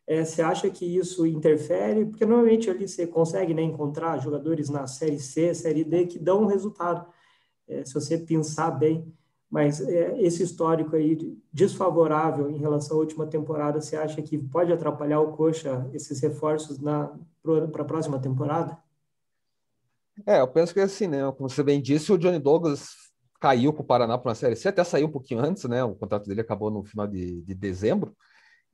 É, 0.06 0.24
você 0.24 0.42
acha 0.42 0.68
que 0.68 0.84
isso 0.84 1.26
interfere? 1.26 2.04
Porque 2.04 2.26
normalmente 2.26 2.68
ali 2.68 2.88
você 2.88 3.06
consegue 3.06 3.54
né, 3.54 3.62
encontrar 3.62 4.18
jogadores 4.18 4.68
na 4.68 4.86
Série 4.86 5.20
C, 5.20 5.54
Série 5.54 5.84
D 5.84 6.06
que 6.06 6.18
dão 6.18 6.42
um 6.42 6.46
resultado, 6.46 7.06
é, 7.68 7.84
se 7.84 7.94
você 7.94 8.18
pensar 8.18 8.70
bem. 8.72 9.12
Mas 9.48 9.80
é, 9.80 10.20
esse 10.20 10.42
histórico 10.42 10.94
aí 10.94 11.36
desfavorável 11.52 12.50
em 12.50 12.58
relação 12.58 12.96
à 12.96 13.00
última 13.00 13.26
temporada, 13.26 13.80
você 13.80 13.96
acha 13.96 14.22
que 14.22 14.38
pode 14.38 14.72
atrapalhar 14.72 15.20
o 15.20 15.32
Coxa, 15.32 15.88
esses 15.92 16.20
reforços 16.20 16.78
para 16.78 17.82
a 17.82 17.84
próxima 17.84 18.18
temporada? 18.20 18.78
É, 20.26 20.40
eu 20.40 20.48
penso 20.48 20.72
que 20.74 20.80
assim, 20.80 21.08
né? 21.08 21.20
Como 21.32 21.48
você 21.48 21.62
bem 21.62 21.80
disse, 21.80 22.12
o 22.12 22.18
Johnny 22.18 22.38
Douglas 22.38 23.09
caiu 23.40 23.72
com 23.72 23.82
o 23.82 23.86
Paraná 23.86 24.18
para 24.18 24.28
uma 24.30 24.34
série 24.34 24.56
C, 24.56 24.68
até 24.68 24.84
saiu 24.84 25.06
um 25.06 25.10
pouquinho 25.10 25.40
antes, 25.40 25.64
né? 25.64 25.82
O 25.82 25.94
contrato 25.94 26.28
dele 26.28 26.42
acabou 26.42 26.70
no 26.70 26.84
final 26.84 27.06
de, 27.06 27.42
de 27.42 27.54
dezembro, 27.54 28.14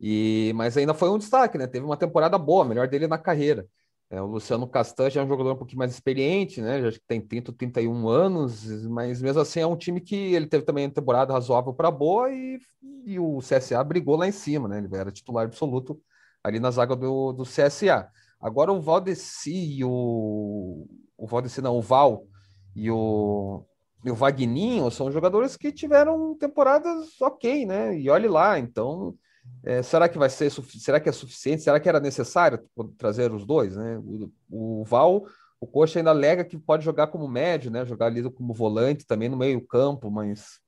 e 0.00 0.52
mas 0.56 0.76
ainda 0.76 0.94
foi 0.94 1.08
um 1.10 1.18
destaque, 1.18 1.56
né? 1.58 1.66
Teve 1.66 1.86
uma 1.86 1.96
temporada 1.96 2.36
boa, 2.38 2.64
melhor 2.64 2.88
dele 2.88 3.06
na 3.06 3.18
carreira. 3.18 3.66
É, 4.08 4.20
o 4.22 4.26
Luciano 4.26 4.68
Castan 4.68 5.10
já 5.10 5.20
é 5.20 5.24
um 5.24 5.28
jogador 5.28 5.52
um 5.52 5.56
pouquinho 5.56 5.78
mais 5.80 5.92
experiente, 5.92 6.60
né? 6.60 6.90
Já 6.90 6.98
tem 7.08 7.20
30, 7.20 7.52
31 7.52 8.08
anos, 8.08 8.64
mas 8.88 9.20
mesmo 9.20 9.40
assim 9.40 9.60
é 9.60 9.66
um 9.66 9.76
time 9.76 10.00
que 10.00 10.14
ele 10.34 10.46
teve 10.46 10.64
também 10.64 10.84
uma 10.86 10.94
temporada 10.94 11.32
razoável 11.32 11.74
para 11.74 11.90
boa 11.90 12.30
e, 12.32 12.58
e 13.04 13.18
o 13.18 13.38
CSA 13.38 13.82
brigou 13.82 14.16
lá 14.16 14.28
em 14.28 14.32
cima, 14.32 14.68
né? 14.68 14.78
Ele 14.78 14.88
era 14.96 15.10
titular 15.10 15.44
absoluto 15.46 16.00
ali 16.42 16.60
na 16.60 16.70
zaga 16.70 16.94
do, 16.94 17.32
do 17.32 17.42
CSA. 17.44 18.08
Agora 18.40 18.72
o 18.72 18.80
Valdeci 18.80 19.78
e 19.78 19.84
o. 19.84 20.86
O 21.18 21.26
Valdeci 21.26 21.60
não, 21.62 21.76
o 21.76 21.82
Val 21.82 22.26
e 22.74 22.90
o, 22.90 23.64
e 24.04 24.10
o 24.10 24.14
Vagninho 24.14 24.90
são 24.90 25.10
jogadores 25.10 25.56
que 25.56 25.72
tiveram 25.72 26.34
temporadas 26.36 27.20
ok, 27.20 27.66
né? 27.66 27.98
E 27.98 28.08
olhe 28.10 28.28
lá, 28.28 28.58
então. 28.58 29.14
É, 29.64 29.80
será 29.80 30.08
que 30.08 30.18
vai 30.18 30.28
ser 30.28 30.50
será 30.50 30.98
que 30.98 31.08
é 31.08 31.12
suficiente? 31.12 31.62
Será 31.62 31.78
que 31.78 31.88
era 31.88 32.00
necessário 32.00 32.64
trazer 32.98 33.32
os 33.32 33.46
dois, 33.46 33.76
né? 33.76 33.98
O, 33.98 34.80
o 34.80 34.84
Val, 34.84 35.24
o 35.60 35.66
Coxa 35.66 36.00
ainda 36.00 36.10
alega 36.10 36.44
que 36.44 36.58
pode 36.58 36.84
jogar 36.84 37.06
como 37.08 37.28
médio, 37.28 37.70
né? 37.70 37.84
Jogar 37.84 38.06
ali 38.06 38.28
como 38.30 38.52
volante 38.52 39.06
também 39.06 39.28
no 39.28 39.36
meio 39.36 39.64
campo, 39.64 40.10
mas 40.10 40.60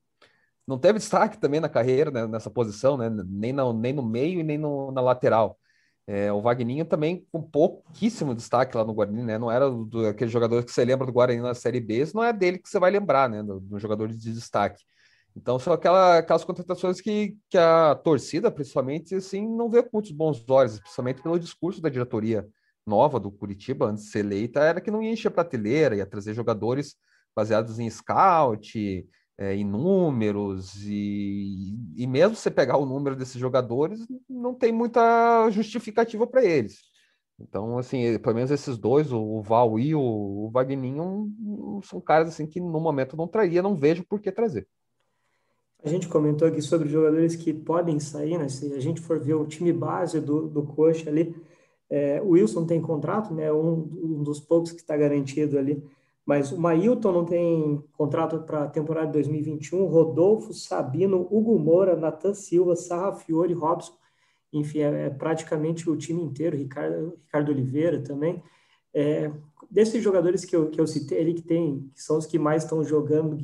não 0.65 0.77
teve 0.77 0.99
destaque 0.99 1.37
também 1.37 1.59
na 1.59 1.67
carreira 1.67 2.11
né? 2.11 2.25
nessa 2.27 2.49
posição, 2.49 2.95
né? 2.95 3.09
Nem, 3.09 3.51
no, 3.51 3.73
nem 3.73 3.91
no 3.91 4.03
meio 4.03 4.39
e 4.39 4.43
nem 4.43 4.57
no, 4.57 4.91
na 4.91 5.01
lateral. 5.01 5.58
É, 6.11 6.33
o 6.33 6.41
Vagninho 6.41 6.85
também 6.85 7.23
com 7.31 7.39
pouquíssimo 7.39 8.33
destaque 8.33 8.75
lá 8.75 8.83
no 8.83 8.95
Guarani, 8.95 9.21
né? 9.21 9.37
Não 9.37 9.51
era 9.51 9.69
do, 9.69 10.07
aquele 10.07 10.31
jogador 10.31 10.63
que 10.63 10.71
você 10.71 10.83
lembra 10.83 11.05
do 11.05 11.13
Guarani 11.13 11.39
na 11.39 11.53
Série 11.53 11.79
B, 11.79 12.03
não 12.15 12.23
é 12.23 12.33
dele 12.33 12.57
que 12.57 12.67
você 12.67 12.79
vai 12.79 12.89
lembrar, 12.89 13.29
né? 13.29 13.43
Do, 13.43 13.59
do 13.59 13.77
jogador 13.77 14.07
de 14.07 14.17
destaque. 14.33 14.83
Então 15.35 15.59
são 15.59 15.71
aquela, 15.71 16.17
aquelas 16.17 16.43
contratações 16.43 16.99
que, 16.99 17.37
que 17.47 17.59
a 17.59 17.93
torcida, 17.93 18.49
principalmente, 18.49 19.13
assim, 19.13 19.47
não 19.47 19.69
vê 19.69 19.83
com 19.83 19.89
muitos 19.93 20.11
bons 20.11 20.43
olhos, 20.49 20.79
principalmente 20.79 21.21
pelo 21.21 21.37
discurso 21.37 21.79
da 21.79 21.89
diretoria 21.89 22.43
nova 22.87 23.19
do 23.19 23.29
Curitiba, 23.29 23.85
antes 23.85 24.05
de 24.05 24.09
ser 24.09 24.25
eleita, 24.25 24.61
era 24.61 24.81
que 24.81 24.89
não 24.89 25.03
ia 25.03 25.11
encher 25.11 25.29
prateleira, 25.29 25.95
ia 25.95 26.07
trazer 26.07 26.33
jogadores 26.33 26.95
baseados 27.35 27.77
em 27.77 27.87
scout, 27.87 29.07
é, 29.39 29.55
em 29.55 29.63
números, 29.63 30.75
e, 30.85 31.73
e 31.95 32.05
mesmo 32.05 32.35
você 32.35 32.51
pegar 32.51 32.75
o 32.75 32.85
número 32.85 33.15
desses 33.15 33.39
jogadores, 33.39 34.05
não 34.29 34.53
tem 34.53 34.69
muita 34.69 35.49
justificativa 35.49 36.27
para 36.27 36.43
eles. 36.43 36.79
Então, 37.39 37.77
assim, 37.77 38.19
pelo 38.19 38.35
menos 38.35 38.51
esses 38.51 38.77
dois, 38.77 39.13
o 39.13 39.41
Val 39.41 39.79
e 39.79 39.95
o, 39.95 40.49
Vagninho, 40.51 41.31
são 41.85 42.01
caras 42.01 42.27
assim 42.27 42.45
que 42.45 42.59
no 42.59 42.81
momento 42.81 43.15
não 43.15 43.29
traria, 43.29 43.61
não 43.61 43.77
vejo 43.77 44.03
por 44.03 44.19
que 44.19 44.29
trazer. 44.29 44.67
A 45.81 45.87
gente 45.87 46.09
comentou 46.09 46.45
aqui 46.45 46.61
sobre 46.61 46.89
jogadores 46.89 47.37
que 47.37 47.53
podem 47.53 47.97
sair, 47.97 48.37
né? 48.37 48.49
Se 48.49 48.73
a 48.73 48.79
gente 48.81 48.99
for 48.99 49.17
ver 49.21 49.35
o 49.35 49.47
time 49.47 49.71
base 49.71 50.19
do, 50.19 50.49
do 50.49 50.63
Coxa 50.63 51.09
ali, 51.09 51.33
é, 51.89 52.21
o 52.21 52.31
Wilson 52.31 52.65
tem 52.65 52.81
contrato, 52.81 53.33
né? 53.33 53.49
Um, 53.53 53.89
um 54.03 54.21
dos 54.21 54.41
poucos 54.41 54.73
que 54.73 54.81
está 54.81 54.97
garantido 54.97 55.57
ali. 55.57 55.81
Mas 56.29 56.51
o 56.51 56.61
Mailton 56.61 57.11
não 57.11 57.25
tem 57.25 57.83
contrato 57.93 58.37
para 58.43 58.65
a 58.65 58.67
temporada 58.67 59.07
de 59.07 59.13
2021. 59.13 59.83
Rodolfo, 59.87 60.53
Sabino, 60.53 61.27
Hugo 61.31 61.57
Moura, 61.57 61.95
Natan 61.95 62.35
Silva, 62.35 62.75
Sarra 62.75 63.13
Fiore, 63.13 63.55
Robson. 63.55 63.93
Enfim, 64.53 64.81
é, 64.81 65.07
é, 65.07 65.09
praticamente 65.09 65.89
o 65.89 65.97
time 65.97 66.21
inteiro. 66.21 66.55
Ricardo, 66.55 67.17
Ricardo 67.25 67.49
Oliveira 67.49 68.03
também. 68.03 68.43
É, 68.93 69.31
desses 69.71 70.03
jogadores 70.03 70.45
que 70.45 70.55
eu, 70.55 70.69
que 70.69 70.79
eu 70.79 70.85
citei 70.85 71.33
que, 71.33 71.41
tem, 71.41 71.89
que 71.95 72.03
são 72.03 72.19
os 72.19 72.27
que 72.27 72.37
mais 72.37 72.61
estão 72.61 72.83
jogando, 72.83 73.35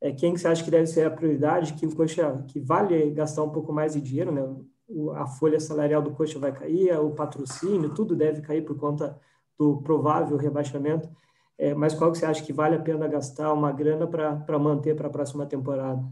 é, 0.00 0.10
quem 0.10 0.32
que 0.32 0.40
você 0.40 0.48
acha 0.48 0.64
que 0.64 0.70
deve 0.70 0.86
ser 0.86 1.04
a 1.04 1.10
prioridade? 1.10 1.74
Que 1.74 1.84
o 1.84 1.94
Coxa, 1.94 2.42
que 2.48 2.58
vale 2.58 3.10
gastar 3.10 3.42
um 3.42 3.50
pouco 3.50 3.74
mais 3.74 3.92
de 3.92 4.00
dinheiro, 4.00 4.32
né? 4.32 4.42
O, 4.88 5.10
a 5.10 5.26
folha 5.26 5.60
salarial 5.60 6.00
do 6.00 6.12
Coxa 6.12 6.38
vai 6.38 6.50
cair, 6.50 6.98
o 6.98 7.10
patrocínio, 7.10 7.92
tudo 7.92 8.16
deve 8.16 8.40
cair 8.40 8.64
por 8.64 8.78
conta 8.78 9.20
do 9.58 9.82
provável 9.82 10.38
rebaixamento. 10.38 11.10
É, 11.62 11.72
mas 11.76 11.94
qual 11.94 12.10
que 12.10 12.18
você 12.18 12.26
acha 12.26 12.42
que 12.42 12.52
vale 12.52 12.74
a 12.74 12.80
pena 12.80 13.06
gastar 13.06 13.52
uma 13.52 13.70
grana 13.70 14.04
para 14.04 14.58
manter 14.58 14.96
para 14.96 15.06
a 15.06 15.10
próxima 15.10 15.46
temporada? 15.46 16.02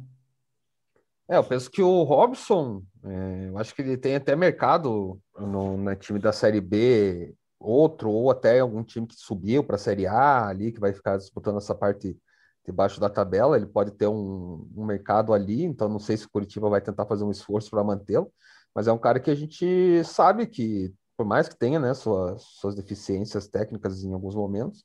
É, 1.28 1.38
eu 1.38 1.42
penso 1.42 1.68
que 1.68 1.82
o 1.82 2.04
Robson, 2.04 2.84
é, 3.02 3.48
eu 3.48 3.58
acho 3.58 3.74
que 3.74 3.82
ele 3.82 3.96
tem 3.96 4.14
até 4.14 4.36
mercado 4.36 5.18
no, 5.36 5.76
no 5.76 5.96
time 5.96 6.20
da 6.20 6.30
Série 6.30 6.60
B, 6.60 7.34
outro, 7.58 8.12
ou 8.12 8.30
até 8.30 8.60
algum 8.60 8.84
time 8.84 9.08
que 9.08 9.16
subiu 9.16 9.64
para 9.64 9.74
a 9.74 9.78
Série 9.78 10.06
A 10.06 10.46
ali, 10.46 10.70
que 10.70 10.78
vai 10.78 10.92
ficar 10.92 11.16
disputando 11.16 11.58
essa 11.58 11.74
parte 11.74 12.16
debaixo 12.64 13.00
da 13.00 13.10
tabela, 13.10 13.56
ele 13.56 13.66
pode 13.66 13.90
ter 13.90 14.06
um, 14.06 14.70
um 14.76 14.86
mercado 14.86 15.34
ali, 15.34 15.64
então 15.64 15.88
não 15.88 15.98
sei 15.98 16.16
se 16.16 16.26
o 16.26 16.30
Curitiba 16.30 16.70
vai 16.70 16.80
tentar 16.80 17.06
fazer 17.06 17.24
um 17.24 17.30
esforço 17.32 17.70
para 17.70 17.82
mantê-lo, 17.82 18.32
mas 18.72 18.86
é 18.86 18.92
um 18.92 18.98
cara 18.98 19.18
que 19.18 19.32
a 19.32 19.34
gente 19.34 20.04
sabe 20.04 20.46
que, 20.46 20.94
por 21.16 21.26
mais 21.26 21.48
que 21.48 21.58
tenha 21.58 21.80
né, 21.80 21.92
suas, 21.92 22.40
suas 22.40 22.76
deficiências 22.76 23.48
técnicas 23.48 24.04
em 24.04 24.12
alguns 24.12 24.36
momentos, 24.36 24.84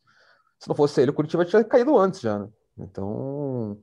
se 0.59 0.67
não 0.67 0.75
fosse 0.75 1.01
ele, 1.01 1.11
o 1.11 1.13
Curitiba 1.13 1.45
tinha 1.45 1.63
caído 1.63 1.97
antes 1.97 2.21
já, 2.21 2.39
né? 2.39 2.47
Então, 2.77 3.77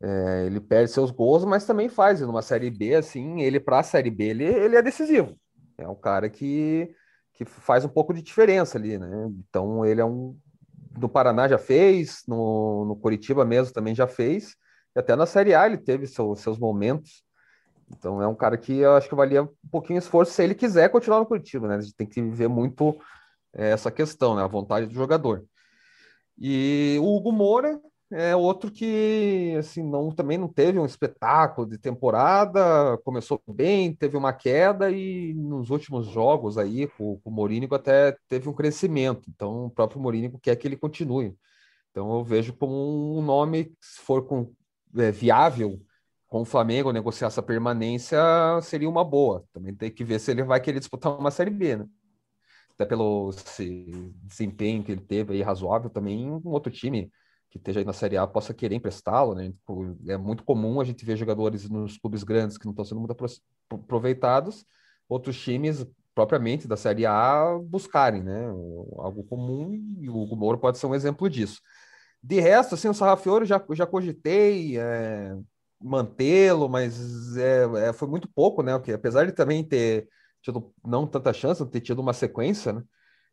é, 0.00 0.44
ele 0.46 0.60
perde 0.60 0.90
seus 0.90 1.10
gols, 1.10 1.44
mas 1.44 1.66
também 1.66 1.88
faz. 1.88 2.20
E 2.20 2.24
numa 2.24 2.42
Série 2.42 2.70
B, 2.70 2.94
assim, 2.94 3.42
ele 3.42 3.60
para 3.60 3.80
a 3.80 3.82
Série 3.82 4.10
B, 4.10 4.24
ele, 4.24 4.44
ele 4.44 4.76
é 4.76 4.82
decisivo. 4.82 5.38
É 5.76 5.88
um 5.88 5.94
cara 5.94 6.28
que, 6.28 6.94
que 7.34 7.44
faz 7.44 7.84
um 7.84 7.88
pouco 7.88 8.14
de 8.14 8.22
diferença 8.22 8.78
ali, 8.78 8.98
né? 8.98 9.30
Então, 9.48 9.84
ele 9.84 10.00
é 10.00 10.04
um... 10.04 10.36
Do 10.92 11.08
Paraná 11.08 11.46
já 11.46 11.58
fez, 11.58 12.22
no, 12.26 12.84
no 12.84 12.96
Curitiba 12.96 13.44
mesmo 13.44 13.72
também 13.72 13.94
já 13.94 14.06
fez, 14.06 14.56
e 14.94 14.98
até 14.98 15.14
na 15.14 15.24
Série 15.24 15.54
A 15.54 15.64
ele 15.66 15.78
teve 15.78 16.06
seu, 16.06 16.34
seus 16.34 16.58
momentos. 16.58 17.22
Então, 17.88 18.20
é 18.20 18.26
um 18.26 18.34
cara 18.34 18.56
que 18.56 18.78
eu 18.78 18.96
acho 18.96 19.08
que 19.08 19.14
valia 19.14 19.44
um 19.44 19.48
pouquinho 19.70 19.98
esforço 19.98 20.32
se 20.32 20.42
ele 20.42 20.54
quiser 20.54 20.88
continuar 20.88 21.20
no 21.20 21.26
Curitiba, 21.26 21.68
né? 21.68 21.76
A 21.76 21.80
gente 21.80 21.94
tem 21.94 22.06
que 22.06 22.20
ver 22.22 22.48
muito 22.48 22.98
é, 23.52 23.70
essa 23.70 23.90
questão, 23.90 24.34
né? 24.34 24.42
A 24.42 24.48
vontade 24.48 24.86
do 24.86 24.94
jogador. 24.94 25.44
E 26.40 26.96
o 27.00 27.16
Hugo 27.16 27.32
Moura 27.32 27.80
é 28.12 28.34
outro 28.34 28.70
que 28.70 29.54
assim 29.58 29.82
não 29.82 30.10
também 30.10 30.36
não 30.38 30.48
teve 30.48 30.78
um 30.78 30.86
espetáculo 30.86 31.68
de 31.68 31.78
temporada, 31.78 32.98
começou 33.04 33.40
bem, 33.48 33.94
teve 33.94 34.16
uma 34.16 34.32
queda 34.32 34.90
e 34.90 35.32
nos 35.34 35.70
últimos 35.70 36.08
jogos 36.08 36.58
aí 36.58 36.88
com 36.88 37.20
o 37.24 37.30
Morínigo 37.30 37.74
até 37.74 38.16
teve 38.28 38.48
um 38.48 38.54
crescimento. 38.54 39.30
Então 39.30 39.66
o 39.66 39.70
próprio 39.70 40.00
Morínigo 40.00 40.38
quer 40.40 40.56
que 40.56 40.66
ele 40.66 40.76
continue. 40.76 41.36
Então 41.90 42.12
eu 42.18 42.24
vejo 42.24 42.52
como 42.54 43.18
um 43.18 43.22
nome 43.22 43.72
se 43.80 44.00
for 44.00 44.26
com, 44.26 44.52
é, 44.96 45.10
viável 45.10 45.80
com 46.26 46.42
o 46.42 46.44
Flamengo 46.44 46.92
negociar 46.92 47.28
essa 47.28 47.42
permanência 47.42 48.18
seria 48.62 48.88
uma 48.88 49.04
boa. 49.04 49.44
Também 49.52 49.74
tem 49.74 49.90
que 49.90 50.04
ver 50.04 50.20
se 50.20 50.30
ele 50.30 50.44
vai 50.44 50.60
querer 50.60 50.78
disputar 50.78 51.16
uma 51.18 51.30
Série 51.30 51.50
B, 51.50 51.76
né? 51.76 51.86
Até 52.80 52.86
pelo 52.86 53.30
desempenho 54.22 54.82
que 54.82 54.92
ele 54.92 55.02
teve 55.02 55.34
aí 55.34 55.42
razoável, 55.42 55.90
também 55.90 56.30
um 56.30 56.48
outro 56.48 56.72
time 56.72 57.12
que 57.50 57.58
esteja 57.58 57.80
aí 57.80 57.84
na 57.84 57.92
Série 57.92 58.16
A 58.16 58.26
possa 58.26 58.54
querer 58.54 58.76
emprestá-lo, 58.76 59.34
né? 59.34 59.50
Tipo, 59.50 59.96
é 60.08 60.16
muito 60.16 60.44
comum 60.44 60.80
a 60.80 60.84
gente 60.84 61.04
ver 61.04 61.16
jogadores 61.16 61.68
nos 61.68 61.98
clubes 61.98 62.22
grandes 62.22 62.56
que 62.56 62.64
não 62.64 62.70
estão 62.72 62.84
sendo 62.84 63.00
muito 63.00 63.14
aproveitados, 63.70 64.64
outros 65.08 65.38
times 65.38 65.86
propriamente 66.14 66.66
da 66.66 66.76
Série 66.76 67.04
A 67.04 67.58
buscarem, 67.62 68.22
né? 68.22 68.46
Algo 68.96 69.24
comum 69.24 69.74
e 69.98 70.08
o 70.08 70.16
Hugo 70.16 70.36
Moura 70.36 70.56
pode 70.56 70.78
ser 70.78 70.86
um 70.86 70.94
exemplo 70.94 71.28
disso. 71.28 71.60
De 72.22 72.40
resto, 72.40 72.76
assim, 72.76 72.88
o 72.88 72.94
Sarrafiore 72.94 73.44
já, 73.44 73.62
já 73.72 73.86
cogitei 73.86 74.78
é, 74.78 75.36
mantê-lo, 75.82 76.68
mas 76.68 77.36
é, 77.36 77.88
é, 77.88 77.92
foi 77.92 78.08
muito 78.08 78.28
pouco, 78.28 78.62
né? 78.62 78.78
Porque 78.78 78.92
apesar 78.92 79.26
de 79.26 79.32
também 79.32 79.64
ter 79.64 80.08
tido 80.42 80.72
não 80.84 81.06
tanta 81.06 81.32
chance, 81.32 81.64
de 81.64 81.70
ter 81.70 81.80
tido 81.80 82.00
uma 82.00 82.12
sequência, 82.12 82.72
né? 82.72 82.82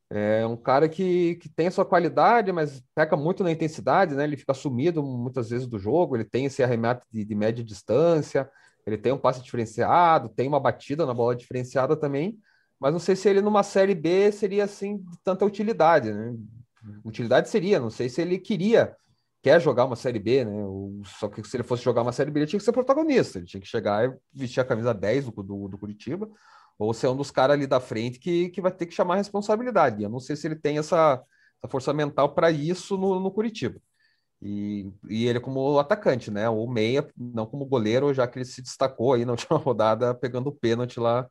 É 0.10 0.46
um 0.48 0.56
cara 0.56 0.88
que, 0.88 1.36
que 1.36 1.50
tem 1.50 1.68
a 1.68 1.72
sua 1.72 1.86
qualidade, 1.86 2.52
mas 2.54 2.82
peca 2.96 3.18
muito 3.18 3.44
na 3.44 3.52
intensidade, 3.52 4.16
né? 4.16 4.24
Ele 4.24 4.38
fica 4.38 4.54
sumido 4.54 5.04
muitas 5.04 5.50
vezes 5.50 5.68
do 5.68 5.78
jogo, 5.78 6.16
ele 6.16 6.24
tem 6.24 6.46
esse 6.46 6.64
arremate 6.64 7.06
de, 7.12 7.26
de 7.26 7.36
média 7.36 7.62
distância, 7.64 8.50
ele 8.86 8.98
tem 8.98 9.12
um 9.12 9.18
passe 9.18 9.44
diferenciado, 9.44 10.30
tem 10.30 10.48
uma 10.48 10.62
batida 10.62 11.06
na 11.06 11.14
bola 11.14 11.36
diferenciada 11.36 11.96
também, 11.98 12.40
mas 12.80 12.94
não 12.94 13.00
sei 13.00 13.18
se 13.18 13.28
ele 13.28 13.42
numa 13.42 13.64
série 13.64 13.94
B 13.94 14.32
seria 14.32 14.64
assim 14.64 14.98
de 14.98 15.18
tanta 15.24 15.46
utilidade, 15.46 16.14
né? 16.14 16.34
Utilidade 17.04 17.50
seria, 17.50 17.80
não 17.80 17.90
sei 17.90 18.08
se 18.08 18.22
ele 18.22 18.40
queria, 18.40 18.96
quer 19.44 19.60
jogar 19.60 19.84
uma 19.84 19.98
série 19.98 20.20
B, 20.20 20.46
né? 20.46 20.54
Só 21.20 21.28
que 21.28 21.44
se 21.44 21.58
ele 21.58 21.64
fosse 21.64 21.84
jogar 21.84 22.02
uma 22.02 22.14
série 22.14 22.32
B, 22.32 22.40
ele 22.40 22.48
tinha 22.48 22.60
que 22.60 22.66
ser 22.66 22.72
protagonista, 22.72 23.40
ele 23.40 23.46
tinha 23.46 23.60
que 23.60 23.68
chegar 23.68 24.10
e 24.10 24.16
vestir 24.34 24.62
a 24.62 24.66
camisa 24.66 24.94
10 24.94 25.26
do, 25.26 25.44
do, 25.44 25.68
do 25.68 25.78
Curitiba 25.78 26.30
ou 26.78 26.94
você 26.94 27.08
é 27.08 27.10
um 27.10 27.16
dos 27.16 27.32
caras 27.32 27.56
ali 27.56 27.68
da 27.68 27.80
frente 27.80 28.20
que, 28.20 28.50
que 28.50 28.62
vai 28.62 28.72
ter 28.72 28.86
que 28.86 28.94
chamar 28.94 29.16
a 29.16 29.18
responsabilidade. 29.18 30.04
Eu 30.04 30.10
não 30.10 30.20
sei 30.20 30.36
se 30.36 30.48
ele 30.48 30.56
tem 30.56 30.78
essa, 30.78 31.22
essa 31.60 31.72
força 31.72 31.94
mental 31.94 32.34
para 32.36 32.52
isso 32.52 32.98
no, 32.98 33.20
no 33.20 33.32
Curitiba. 33.32 33.80
E, 34.42 34.92
e 35.10 35.26
ele 35.26 35.40
como 35.40 35.80
atacante, 35.80 36.30
né? 36.30 36.48
Ou 36.50 36.70
meia, 36.70 37.08
não 37.18 37.46
como 37.46 37.66
goleiro, 37.66 38.14
já 38.14 38.28
que 38.28 38.38
ele 38.38 38.46
se 38.46 38.62
destacou 38.62 39.14
aí 39.14 39.26
na 39.26 39.32
última 39.34 39.58
rodada 39.58 40.14
pegando 40.14 40.48
o 40.48 40.56
pênalti 40.56 41.00
lá, 41.00 41.28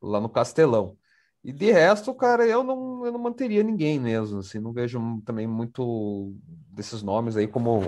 lá 0.00 0.20
no 0.20 0.28
Castelão. 0.28 0.96
E 1.42 1.52
de 1.52 1.70
resto, 1.72 2.14
cara, 2.14 2.46
eu 2.46 2.62
não, 2.62 3.06
eu 3.06 3.12
não 3.12 3.18
manteria 3.20 3.62
ninguém 3.62 3.98
mesmo, 3.98 4.40
assim, 4.40 4.58
não 4.58 4.72
vejo 4.72 5.00
também 5.24 5.46
muito 5.46 6.34
desses 6.70 7.02
nomes 7.02 7.36
aí 7.36 7.46
como 7.46 7.80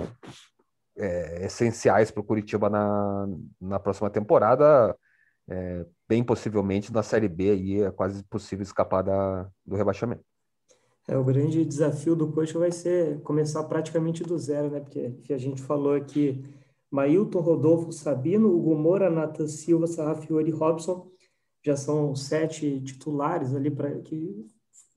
é, 0.97 1.45
essenciais 1.45 2.11
para 2.11 2.21
o 2.21 2.23
Curitiba 2.23 2.69
na, 2.69 3.27
na 3.59 3.79
próxima 3.79 4.09
temporada. 4.09 4.95
É, 5.49 5.85
bem 6.11 6.25
possivelmente 6.25 6.91
na 6.91 7.01
Série 7.01 7.29
B 7.29 7.51
aí 7.51 7.81
é 7.83 7.89
quase 7.89 8.21
possível 8.25 8.63
escapar 8.63 9.01
da, 9.01 9.49
do 9.65 9.77
rebaixamento. 9.77 10.21
É, 11.07 11.15
o 11.15 11.23
grande 11.23 11.63
desafio 11.63 12.17
do 12.17 12.29
coach 12.33 12.53
vai 12.57 12.69
ser 12.69 13.21
começar 13.21 13.63
praticamente 13.63 14.21
do 14.21 14.37
zero, 14.37 14.69
né? 14.69 14.81
Porque 14.81 15.33
a 15.33 15.37
gente 15.37 15.61
falou 15.61 15.95
aqui, 15.95 16.43
Mailton, 16.91 17.39
Rodolfo, 17.39 17.93
Sabino, 17.93 18.53
Hugo 18.53 18.75
Moura, 18.75 19.09
Nathan 19.09 19.47
Silva, 19.47 19.87
Sarrafiori, 19.87 20.51
Robson, 20.51 21.09
já 21.63 21.77
são 21.77 22.13
sete 22.13 22.81
titulares 22.81 23.55
ali 23.55 23.71
para 23.71 23.97
que 23.99 24.45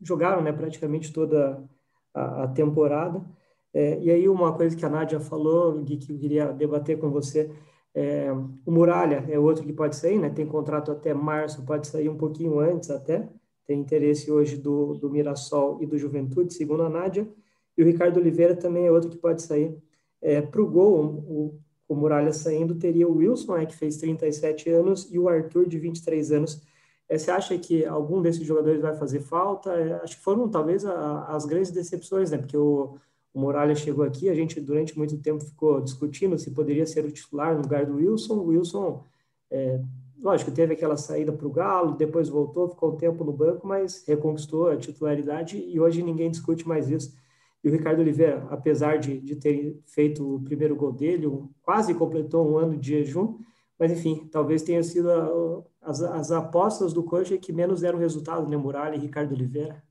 jogaram, 0.03 0.43
né? 0.43 0.53
Praticamente 0.53 1.13
toda 1.13 1.65
a, 2.13 2.43
a 2.43 2.49
temporada. 2.49 3.25
É, 3.73 4.01
e 4.01 4.11
aí 4.11 4.29
uma 4.29 4.53
coisa 4.53 4.77
que 4.77 4.85
a 4.85 4.91
Nádia 4.91 5.21
falou, 5.21 5.81
Gui, 5.81 5.97
que 5.97 6.13
eu 6.13 6.19
queria 6.19 6.53
debater 6.53 6.99
com 6.99 7.09
você, 7.09 7.53
é, 7.95 8.33
o 8.33 8.71
Muralha 8.71 9.25
é 9.29 9.39
outro 9.39 9.65
que 9.65 9.73
pode 9.73 9.97
sair, 9.97 10.19
né? 10.19 10.29
Tem 10.29 10.47
contrato 10.47 10.91
até 10.91 11.15
março, 11.15 11.65
pode 11.65 11.87
sair 11.87 12.09
um 12.09 12.17
pouquinho 12.17 12.59
antes 12.59 12.91
até 12.91 13.29
tem 13.67 13.81
interesse 13.81 14.31
hoje 14.31 14.57
do, 14.57 14.95
do 14.95 15.11
Mirassol 15.11 15.79
e 15.83 15.87
do 15.87 15.97
Juventude, 15.97 16.53
segundo 16.53 16.83
a 16.83 16.89
Nádia, 16.89 17.29
e 17.77 17.83
o 17.83 17.87
Ricardo 17.87 18.19
Oliveira 18.19 18.55
também 18.55 18.87
é 18.87 18.93
outro 18.93 19.11
que 19.11 19.17
pode 19.17 19.43
sair. 19.43 19.77
É, 20.21 20.41
Para 20.41 20.63
o 20.63 20.67
gol, 20.67 21.61
o, 21.89 21.95
Muralha 21.95 22.33
saindo, 22.33 22.75
teria 22.75 23.07
o 23.07 23.17
Wilson, 23.19 23.57
é, 23.57 23.67
que 23.67 23.75
fez 23.75 23.97
37 23.99 24.69
anos, 24.69 25.09
e 25.13 25.19
o 25.19 25.29
Arthur, 25.29 25.67
de 25.67 25.79
23 25.79 26.33
anos. 26.33 26.61
É, 27.09 27.17
você 27.17 27.31
acha 27.31 27.57
que 27.57 27.85
algum 27.85 28.21
desses 28.21 28.45
jogadores 28.45 28.81
vai 28.81 28.97
fazer 28.97 29.21
falta? 29.21 29.73
É, 29.73 29.95
acho 30.03 30.17
que 30.17 30.23
foram, 30.23 30.49
talvez, 30.49 30.85
a, 30.85 31.27
as 31.27 31.47
grandes 31.47 31.71
decepções, 31.71 32.31
né? 32.31 32.39
Porque 32.39 32.57
o, 32.57 32.97
o 33.35 33.41
Muralha 33.41 33.75
chegou 33.75 34.05
aqui, 34.05 34.31
a 34.31 34.35
gente, 34.35 34.61
durante 34.61 34.97
muito 34.97 35.19
tempo, 35.19 35.45
ficou 35.45 35.81
discutindo 35.81 36.39
se 36.39 36.53
poderia 36.53 36.87
ser 36.87 37.05
o 37.05 37.11
titular 37.11 37.55
no 37.55 37.63
lugar 37.63 37.85
do 37.85 37.97
Wilson. 37.97 38.35
O 38.35 38.47
Wilson 38.47 39.05
é, 39.51 39.81
lógico, 40.25 40.51
teve 40.51 40.73
aquela 40.73 40.97
saída 40.97 41.33
para 41.33 41.47
o 41.47 41.51
Galo, 41.51 41.97
depois 41.97 42.31
voltou, 42.31 42.69
ficou 42.69 42.93
um 42.93 42.97
tempo 42.97 43.23
no 43.23 43.33
banco, 43.33 43.67
mas 43.67 44.03
reconquistou 44.07 44.71
a 44.71 44.77
titularidade 44.77 45.59
e 45.59 45.79
hoje 45.79 46.03
ninguém 46.03 46.31
discute 46.31 46.67
mais 46.67 46.89
isso. 46.89 47.15
E 47.63 47.69
o 47.69 47.73
Ricardo 47.73 48.01
Oliveira, 48.01 48.47
apesar 48.51 48.99
de, 48.99 49.21
de 49.21 49.37
ter 49.37 49.79
feito 49.87 50.37
o 50.37 50.41
primeiro 50.41 50.75
gol 50.75 50.93
dele, 50.93 51.27
quase 51.63 51.95
completou 51.95 52.51
um 52.51 52.57
ano 52.57 52.77
de 52.77 52.89
jejum, 52.89 53.39
mas 53.79 53.93
enfim, 53.93 54.29
talvez 54.31 54.63
tenha 54.63 54.83
sido 54.83 55.11
a, 55.11 55.63
as, 55.83 56.03
as 56.03 56.33
apostas 56.33 56.93
do 56.93 57.03
coach 57.03 57.37
que 57.39 57.53
menos 57.53 57.81
deram 57.81 57.99
resultado, 57.99 58.49
né? 58.49 58.57
Muralha 58.57 58.97
e 58.97 59.01
Ricardo 59.01 59.33
Oliveira. 59.33 59.83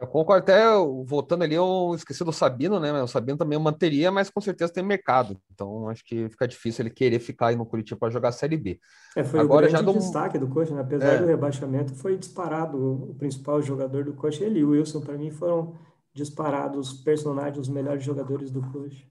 Eu 0.00 0.08
concordo 0.08 0.42
até, 0.42 0.64
voltando 1.04 1.44
ali, 1.44 1.54
eu 1.54 1.92
esqueci 1.94 2.24
do 2.24 2.32
Sabino, 2.32 2.80
né? 2.80 2.92
O 3.02 3.06
Sabino 3.06 3.38
também 3.38 3.58
manteria, 3.58 4.10
mas 4.10 4.28
com 4.28 4.40
certeza 4.40 4.72
tem 4.72 4.84
mercado. 4.84 5.40
Então 5.52 5.88
acho 5.88 6.04
que 6.04 6.28
fica 6.28 6.48
difícil 6.48 6.82
ele 6.82 6.90
querer 6.90 7.20
ficar 7.20 7.48
aí 7.48 7.56
no 7.56 7.64
Curitiba 7.64 7.98
para 7.98 8.10
jogar 8.10 8.30
a 8.30 8.32
Série 8.32 8.56
B. 8.56 8.80
É, 9.16 9.22
foi 9.22 9.40
Agora, 9.40 9.66
o 9.66 9.70
grande 9.70 9.86
já 9.86 9.92
do... 9.92 9.98
destaque 9.98 10.38
do 10.38 10.48
coach, 10.48 10.72
né? 10.72 10.80
Apesar 10.80 11.14
é. 11.14 11.18
do 11.18 11.26
rebaixamento, 11.26 11.94
foi 11.94 12.16
disparado 12.16 13.10
o 13.10 13.14
principal 13.14 13.62
jogador 13.62 14.04
do 14.04 14.14
coach. 14.14 14.42
Ele 14.42 14.60
e 14.60 14.64
o 14.64 14.70
Wilson, 14.70 15.00
para 15.00 15.16
mim, 15.16 15.30
foram 15.30 15.74
disparados 16.12 16.90
os 16.90 17.02
personagens, 17.02 17.58
os 17.58 17.68
melhores 17.68 18.02
jogadores 18.02 18.50
do 18.50 18.62
coach. 18.72 19.08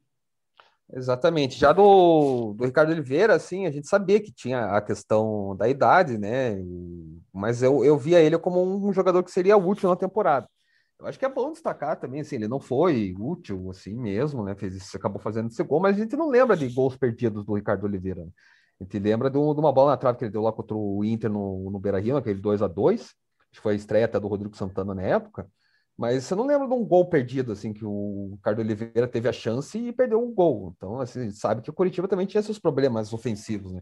Exatamente. 0.92 1.58
Já 1.58 1.74
do, 1.74 2.54
do 2.54 2.66
Ricardo 2.66 2.92
Oliveira, 2.92 3.34
assim, 3.34 3.66
a 3.66 3.72
gente 3.72 3.88
sabia 3.88 4.20
que 4.20 4.32
tinha 4.32 4.66
a 4.66 4.82
questão 4.82 5.56
da 5.56 5.68
idade, 5.68 6.18
né? 6.18 6.62
Mas 7.34 7.64
eu, 7.64 7.84
eu 7.84 7.98
via 7.98 8.22
ele 8.22 8.38
como 8.38 8.62
um 8.64 8.94
jogador 8.94 9.24
que 9.24 9.32
seria 9.32 9.58
útil 9.58 9.90
na 9.90 9.96
temporada. 9.96 10.48
Eu 11.04 11.10
acho 11.10 11.20
que 11.20 11.26
é 11.26 11.30
bom 11.30 11.52
destacar 11.52 12.00
também, 12.00 12.22
assim, 12.22 12.38
ele 12.38 12.48
não 12.48 12.62
foi 12.62 13.14
útil 13.20 13.70
assim 13.70 13.94
mesmo, 13.94 14.44
né? 14.44 14.56
Fez 14.56 14.96
acabou 14.96 15.22
fazendo 15.22 15.50
esse 15.50 15.62
gol, 15.62 15.82
mas 15.82 15.98
a 15.98 16.00
gente 16.00 16.16
não 16.16 16.30
lembra 16.30 16.56
de 16.56 16.68
gols 16.70 16.96
perdidos 16.96 17.46
do 17.46 17.56
Ricardo 17.56 17.84
Oliveira. 17.84 18.24
Né? 18.24 18.32
A 18.80 18.84
gente 18.86 19.00
lembra 19.00 19.30
de, 19.30 19.38
uma 19.38 19.74
bola 19.74 19.92
na 19.92 19.98
trave 19.98 20.18
que 20.18 20.24
ele 20.24 20.32
deu 20.32 20.42
lá 20.42 20.54
contra 20.54 20.76
o 20.76 21.04
Inter 21.04 21.30
no, 21.30 21.70
no 21.70 21.80
Beira 21.80 22.00
Rio, 22.00 22.16
aquele 22.16 22.40
2 22.40 22.62
a 22.62 22.68
2 22.68 23.02
Acho 23.02 23.12
que 23.52 23.60
foi 23.60 23.74
a 23.74 23.76
estreia 23.76 24.06
até 24.06 24.20
do 24.20 24.28
Rodrigo 24.28 24.56
Santana 24.56 24.96
na 24.96 25.02
época. 25.04 25.48
Mas 25.98 26.24
você 26.24 26.36
não 26.36 26.48
lembra 26.48 26.68
de 26.68 26.74
um 26.74 26.86
gol 26.86 27.10
perdido, 27.10 27.52
assim, 27.52 27.72
que 27.74 27.86
o 27.86 28.32
Ricardo 28.38 28.60
Oliveira 28.60 29.08
teve 29.08 29.28
a 29.30 29.34
chance 29.34 29.78
e 29.78 29.92
perdeu 29.92 30.24
um 30.24 30.34
gol. 30.34 30.74
Então, 30.76 31.00
assim, 31.00 31.30
sabe 31.32 31.62
que 31.62 31.70
o 31.70 31.74
Curitiba 31.74 32.08
também 32.08 32.26
tinha 32.26 32.42
seus 32.42 32.58
problemas 32.58 33.14
ofensivos, 33.14 33.74
né? 33.74 33.82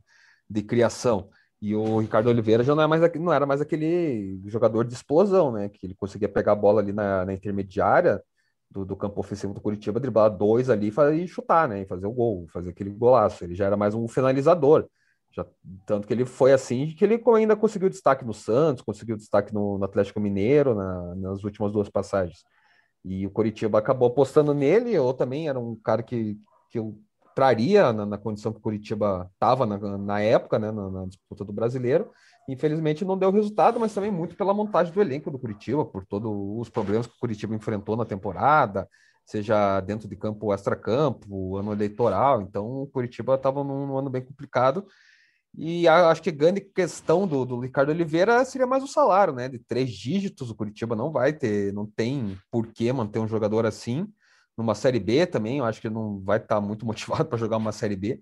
De 0.50 0.62
criação. 0.63 1.30
E 1.62 1.76
o 1.76 2.00
Ricardo 2.00 2.28
Oliveira 2.28 2.63
já 2.63 2.74
não, 2.74 2.84
é 2.84 2.88
mais, 2.88 3.02
não 3.15 3.32
era 3.32 3.45
mais 3.45 3.62
aquele 3.62 4.41
jogador 4.47 4.84
de 4.84 4.93
explosão, 4.93 5.52
né? 5.52 5.69
Que 5.69 5.86
ele 5.86 5.95
conseguia 5.95 6.28
pegar 6.28 6.54
a 6.54 6.56
bola 6.56 6.82
ali 6.82 6.91
na, 6.91 7.26
na 7.26 7.34
intermediária 7.34 8.21
do, 8.69 8.84
do, 8.84 8.95
campo 8.95 9.19
ofensivo 9.19 9.54
do 9.54 9.62
Curitiba, 9.62 10.00
driblar 10.00 10.36
dois 10.36 10.69
ali 10.69 10.91
e 11.24 11.28
chutar, 11.28 11.69
né? 11.69 11.82
E 11.82 11.86
fazer 11.86 12.08
o 12.08 12.12
gol, 12.12 12.47
fazer 12.52 12.71
aquele 12.71 12.89
golaço. 12.89 13.43
Ele 13.43 13.54
já 13.54 13.65
era 13.65 13.78
mais 13.78 13.93
um 13.93 14.08
finalizador. 14.08 14.88
Já, 15.32 15.45
tanto 15.86 16.08
que 16.08 16.13
ele 16.13 16.26
foi 16.26 16.52
assim 16.52 16.88
que 16.88 17.06
ele 17.06 17.21
ainda 17.36 17.56
conseguiu 17.56 17.89
destaque 17.89 18.26
no 18.26 18.34
Santos, 18.34 18.84
conseguiu 18.84 19.15
destaque 19.15 19.54
no, 19.54 19.78
no 19.78 19.86
Atlético 19.86 20.19
Mineiro 20.19 20.76
na, 20.76 21.15
nas 21.15 21.43
últimas 21.43 21.71
duas 21.71 21.89
passagens. 21.89 22.43
E 23.06 23.26
o 23.28 23.32
Curitiba 23.32 23.80
acabou 23.80 24.08
apostando 24.10 24.54
nele, 24.54 24.97
ou 24.97 25.13
também 25.13 25.47
era 25.47 25.60
um 25.60 25.76
cara 25.76 26.04
que, 26.04 26.38
que 26.69 26.80
eu 26.80 26.97
traria 27.36 27.91
na, 27.94 28.06
na, 28.06 28.17
condição 28.17 28.52
que 28.52 28.60
o 28.60 28.62
Curitiba 28.62 29.30
estava 29.34 29.65
na, 29.65 29.78
na, 29.98 30.22
época, 30.22 30.60
né, 30.60 30.72
na, 30.72 30.89
na, 30.89 31.06
disputa 31.06 31.44
do 31.44 31.54
brasileiro. 31.54 32.10
Infelizmente 32.50 33.06
não 33.06 33.17
deu 33.17 33.32
resultado, 33.32 33.80
mas 33.80 33.94
também 33.94 34.12
muito 34.12 34.36
pela 34.36 34.54
montagem 34.54 34.94
do 34.94 35.02
elenco 35.02 35.32
do 35.32 35.39
Curitiba, 35.39 35.86
por 35.86 36.06
todos 36.06 36.32
os 36.32 36.70
problemas 36.70 37.08
que 37.08 37.13
o 37.13 37.20
Curitiba 37.20 37.56
enfrentou 37.56 37.96
na 37.96 38.06
temporada, 38.06 38.88
seja 39.26 39.80
dentro 39.82 40.08
de 40.08 40.15
campo, 40.15 40.54
extra-campo, 40.54 41.58
ano 41.58 41.72
eleitoral. 41.72 42.41
Então 42.41 42.84
o 42.84 42.88
Curitiba 42.88 43.36
estava 43.36 43.63
num, 43.63 43.86
num, 43.86 43.98
ano 43.98 44.10
bem 44.10 44.24
complicado. 44.24 44.86
E 45.54 45.88
acho 45.88 46.22
que 46.22 46.32
grande 46.32 46.62
questão 46.62 47.28
do, 47.28 47.46
do 47.46 47.60
Ricardo 47.60 47.89
Oliveira 47.89 48.44
seria 48.46 48.65
mais 48.65 48.84
o 48.84 48.88
salário, 48.88 49.34
né? 49.34 49.50
De 49.50 49.60
três 49.60 49.91
dígitos, 49.91 50.50
o 50.50 50.56
Curitiba 50.56 50.96
não 50.96 51.12
vai 51.12 51.34
ter, 51.34 51.74
não 51.74 51.86
tem 51.86 52.38
por 52.50 52.67
que 52.67 52.91
manter 52.91 53.20
um 53.20 53.28
jogador 53.28 53.65
assim 53.65 54.08
numa 54.62 54.76
Série 54.76 55.00
B 55.00 55.26
também, 55.26 55.58
eu 55.60 55.65
acho 55.65 55.82
que 55.82 55.89
não 55.89 56.19
vai 56.21 56.38
estar 56.38 56.56
tá 56.56 56.62
muito 56.62 56.86
motivado 56.88 57.26
para 57.26 57.38
jogar 57.38 57.58
uma 57.58 57.71
Série 57.71 57.95
B. 57.95 58.21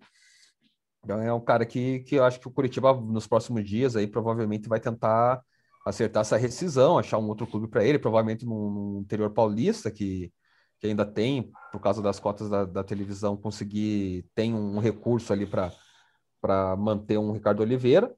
Então 1.04 1.22
é 1.22 1.34
um 1.34 1.40
cara 1.40 1.66
que, 1.66 2.00
que 2.02 2.16
eu 2.16 2.24
acho 2.24 2.40
que 2.40 2.48
o 2.48 2.52
Curitiba 2.52 2.94
nos 2.94 3.28
próximos 3.28 3.64
dias 3.64 3.96
aí 3.96 4.08
provavelmente 4.08 4.68
vai 4.68 4.80
tentar 4.80 5.42
acertar 5.86 6.22
essa 6.22 6.38
rescisão, 6.38 6.98
achar 6.98 7.18
um 7.18 7.28
outro 7.28 7.48
clube 7.48 7.68
para 7.68 7.84
ele, 7.84 7.98
provavelmente 7.98 8.46
no, 8.46 8.70
no, 8.70 9.02
interior 9.02 9.32
paulista, 9.32 9.90
que, 9.90 10.32
que 10.80 10.88
ainda 10.88 11.06
tem, 11.06 11.52
por 11.72 11.80
causa 11.80 12.02
das 12.02 12.20
cotas 12.20 12.50
da, 12.50 12.66
da 12.66 12.84
televisão, 12.84 13.38
conseguir, 13.38 14.26
tem 14.36 14.54
um 14.54 14.80
recurso 14.80 15.32
ali 15.32 15.46
para 15.46 16.76
manter 16.76 17.18
um 17.18 17.32
Ricardo 17.32 17.62
Oliveira. 17.62 18.14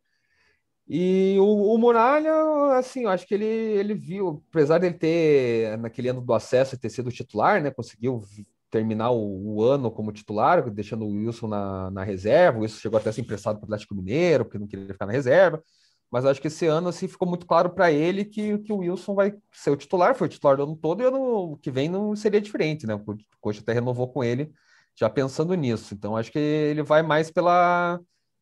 E 0.94 1.38
o, 1.40 1.74
o 1.74 1.78
Muralha, 1.78 2.34
assim, 2.78 3.04
eu 3.04 3.10
acho 3.10 3.26
que 3.26 3.34
ele, 3.34 3.46
ele 3.46 3.94
viu, 3.94 4.44
apesar 4.50 4.78
de 4.78 4.88
ele 4.88 4.98
ter, 4.98 5.78
naquele 5.78 6.10
ano 6.10 6.20
do 6.20 6.34
acesso, 6.34 6.78
ter 6.78 6.90
sido 6.90 7.10
titular, 7.10 7.64
né? 7.64 7.72
Conseguiu 7.72 8.22
terminar 8.70 9.12
o, 9.12 9.56
o 9.56 9.64
ano 9.64 9.90
como 9.90 10.12
titular, 10.12 10.70
deixando 10.70 11.06
o 11.06 11.12
Wilson 11.12 11.48
na, 11.48 11.90
na 11.92 12.04
reserva. 12.04 12.60
O 12.60 12.62
Wilson 12.64 12.80
chegou 12.80 13.00
até 13.00 13.10
a 13.10 13.14
ser 13.14 13.22
emprestado 13.22 13.56
para 13.56 13.64
o 13.64 13.68
Atlético 13.68 13.96
Mineiro, 13.96 14.44
porque 14.44 14.60
não 14.60 14.68
queria 14.68 14.92
ficar 14.92 15.06
na 15.06 15.14
reserva. 15.14 15.64
Mas 16.12 16.26
acho 16.26 16.42
que 16.42 16.48
esse 16.48 16.66
ano, 16.66 16.90
assim, 16.90 17.08
ficou 17.08 17.26
muito 17.26 17.46
claro 17.46 17.70
para 17.70 17.90
ele 17.90 18.26
que, 18.26 18.58
que 18.58 18.74
o 18.74 18.80
Wilson 18.80 19.16
vai 19.16 19.34
ser 19.50 19.70
o 19.70 19.78
titular, 19.78 20.14
foi 20.14 20.28
o 20.28 20.30
titular 20.30 20.58
do 20.58 20.64
ano 20.64 20.76
todo, 20.76 21.02
e 21.02 21.06
ano 21.06 21.58
que 21.62 21.72
vem 21.72 21.88
não 21.88 22.18
seria 22.18 22.42
diferente, 22.42 22.86
né? 22.86 22.96
O 22.96 23.18
Coxa 23.40 23.62
até 23.62 23.72
renovou 23.72 24.10
com 24.10 24.26
ele, 24.26 24.52
já 24.94 25.10
pensando 25.10 25.56
nisso. 25.56 25.94
Então, 25.94 26.18
acho 26.18 26.30
que 26.34 26.38
ele 26.38 26.84
vai 26.84 27.02
mais 27.02 27.32
pela 27.32 27.98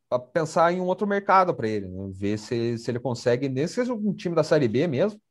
para 0.10 0.20
pensar 0.20 0.74
em 0.74 0.82
um 0.82 0.86
outro 0.86 1.08
mercado 1.08 1.54
para 1.54 1.68
ele, 1.68 1.88
né? 1.88 2.10
ver 2.12 2.38
se, 2.38 2.78
se 2.78 2.90
ele 2.90 3.00
consegue, 3.00 3.48
nem 3.48 3.68
seja 3.68 3.94
um 3.94 4.14
time 4.14 4.36
da 4.36 4.44
Série 4.44 4.68
B 4.68 4.88
mesmo, 4.88 5.22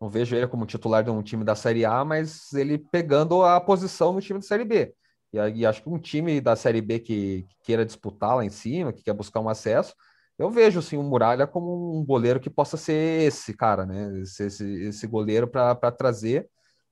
não 0.00 0.10
vejo 0.10 0.36
ele 0.36 0.46
como 0.46 0.66
titular 0.66 1.02
de 1.02 1.10
um 1.10 1.22
time 1.22 1.42
da 1.44 1.54
Série 1.54 1.84
A, 1.84 2.04
mas 2.04 2.52
ele 2.52 2.78
pegando 2.78 3.42
a 3.42 3.60
posição 3.60 4.12
no 4.12 4.20
time 4.20 4.38
da 4.38 4.46
Série 4.46 4.64
B. 4.64 4.94
E, 5.32 5.38
e 5.38 5.66
acho 5.66 5.82
que 5.82 5.88
um 5.88 5.98
time 5.98 6.40
da 6.40 6.54
Série 6.54 6.82
B 6.82 6.98
que, 6.98 7.46
que, 7.48 7.56
queira 7.64 7.84
disputar 7.84 8.36
lá 8.36 8.44
em 8.44 8.50
cima, 8.50 8.92
que 8.92 9.02
quer 9.02 9.14
buscar 9.14 9.40
um 9.40 9.48
acesso, 9.48 9.94
eu 10.38 10.50
vejo 10.50 10.80
assim, 10.80 10.98
o 10.98 11.02
Muralha 11.02 11.46
como 11.46 11.98
um 11.98 12.04
goleiro 12.04 12.38
que 12.38 12.50
possa 12.50 12.76
ser 12.76 13.22
esse 13.22 13.54
cara, 13.54 13.86
né? 13.86 14.20
Esse, 14.20 14.44
esse, 14.44 14.64
esse 14.84 15.06
goleiro 15.06 15.48
para 15.48 15.74
trazer 15.92 16.48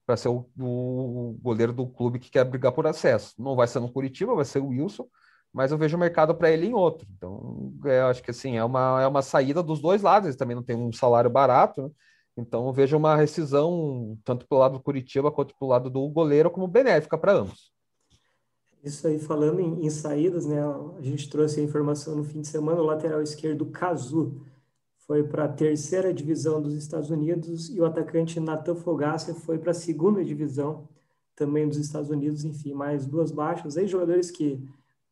para 0.07 0.17
ser 0.17 0.29
o, 0.29 0.47
o, 0.59 1.39
goleiro 1.43 1.73
do 1.73 1.87
clube 1.87 2.19
que 2.19 2.31
quer 2.31 2.45
brigar 2.45 2.73
por 2.73 2.87
acesso. 2.87 3.35
Não 3.39 3.57
vai 3.57 3.67
ser 3.67 3.81
no 3.81 3.91
Curitiba, 3.91 4.35
vai 4.35 4.45
ser 4.45 4.59
o 4.61 4.69
Wilson, 4.69 5.07
mas 5.55 5.71
eu 5.71 5.79
vejo 5.79 5.97
o 5.97 6.01
mercado 6.01 6.35
para 6.35 6.51
ele 6.51 6.67
em 6.67 6.75
outro. 6.75 7.07
Então, 7.17 7.73
é, 7.85 8.01
eu 8.01 8.07
acho 8.07 8.23
que 8.23 8.33
assim, 8.33 8.57
é 8.57 8.65
uma, 8.65 9.01
é 9.01 9.07
uma 9.07 9.23
saída 9.23 9.63
dos 9.63 9.81
dois 9.81 10.03
lados, 10.03 10.27
eles 10.27 10.37
também 10.37 10.57
não 10.57 10.65
tem 10.65 10.77
um 10.77 10.93
salário 10.93 11.31
barato, 11.31 11.83
né? 11.83 11.91
Então, 12.37 12.67
eu 12.67 12.73
vejo 12.73 12.97
uma 12.97 13.15
rescisão, 13.15 14.19
tanto 14.25 14.45
pelo 14.49 14.61
lado 14.61 14.73
do 14.73 14.83
Curitiba 14.83 15.31
quanto 15.31 15.55
pelo 15.57 15.71
lado 15.71 15.89
do 15.89 16.09
goleiro, 16.09 16.51
como 16.51 16.67
benéfica 16.67 17.17
para 17.17 17.33
ambos. 17.33 17.73
Isso 18.83 19.07
aí, 19.07 19.21
falando 19.21 19.61
em, 19.61 19.87
em, 19.87 19.89
saídas, 19.89 20.45
né? 20.45 20.61
A 20.99 21.01
gente 21.01 21.31
trouxe 21.31 21.61
a 21.61 21.63
informação 21.63 22.17
no 22.17 22.25
fim 22.25 22.41
de 22.41 22.49
semana, 22.49 22.83
o 22.83 22.85
lateral 22.85 23.23
esquerdo 23.23 23.67
Cazu 23.67 24.43
foi 25.07 25.23
para 25.23 25.45
a 25.45 25.49
terceira 25.49 26.13
divisão 26.13 26.61
dos 26.61 26.75
Estados 26.75 27.11
Unidos 27.11 27.71
e 27.71 27.81
o 27.81 27.85
atacante 27.85 28.41
Nathan 28.41 28.75
Fogaça 28.75 29.35
foi 29.35 29.59
para 29.59 29.71
a 29.71 29.75
segunda 29.75 30.25
divisão 30.25 30.89
também 31.37 31.69
dos 31.69 31.79
Estados 31.79 32.11
Unidos. 32.11 32.45
Enfim, 32.45 32.75
mais 32.75 33.07
duas 33.07 33.31
baixas. 33.31 33.77
Aí 33.77 33.87
jogadores 33.87 34.31
que 34.31 34.61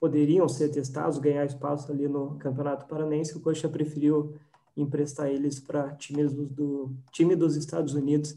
poderiam 0.02 0.48
ser 0.48 0.68
testados, 0.68 1.16
ganhar 1.18 1.46
espaço 1.46 1.92
ali 1.92 2.08
no 2.08 2.34
Campeonato 2.34 2.86
Paranense, 2.86 3.36
o 3.36 3.40
Coxa 3.40 3.68
preferiu 3.68 4.34
emprestar 4.76 5.28
eles 5.28 5.60
para 5.60 5.94
times 5.94 6.32
do 6.32 6.90
time 7.12 7.36
dos 7.36 7.54
Estados 7.54 7.94
Unidos. 7.94 8.36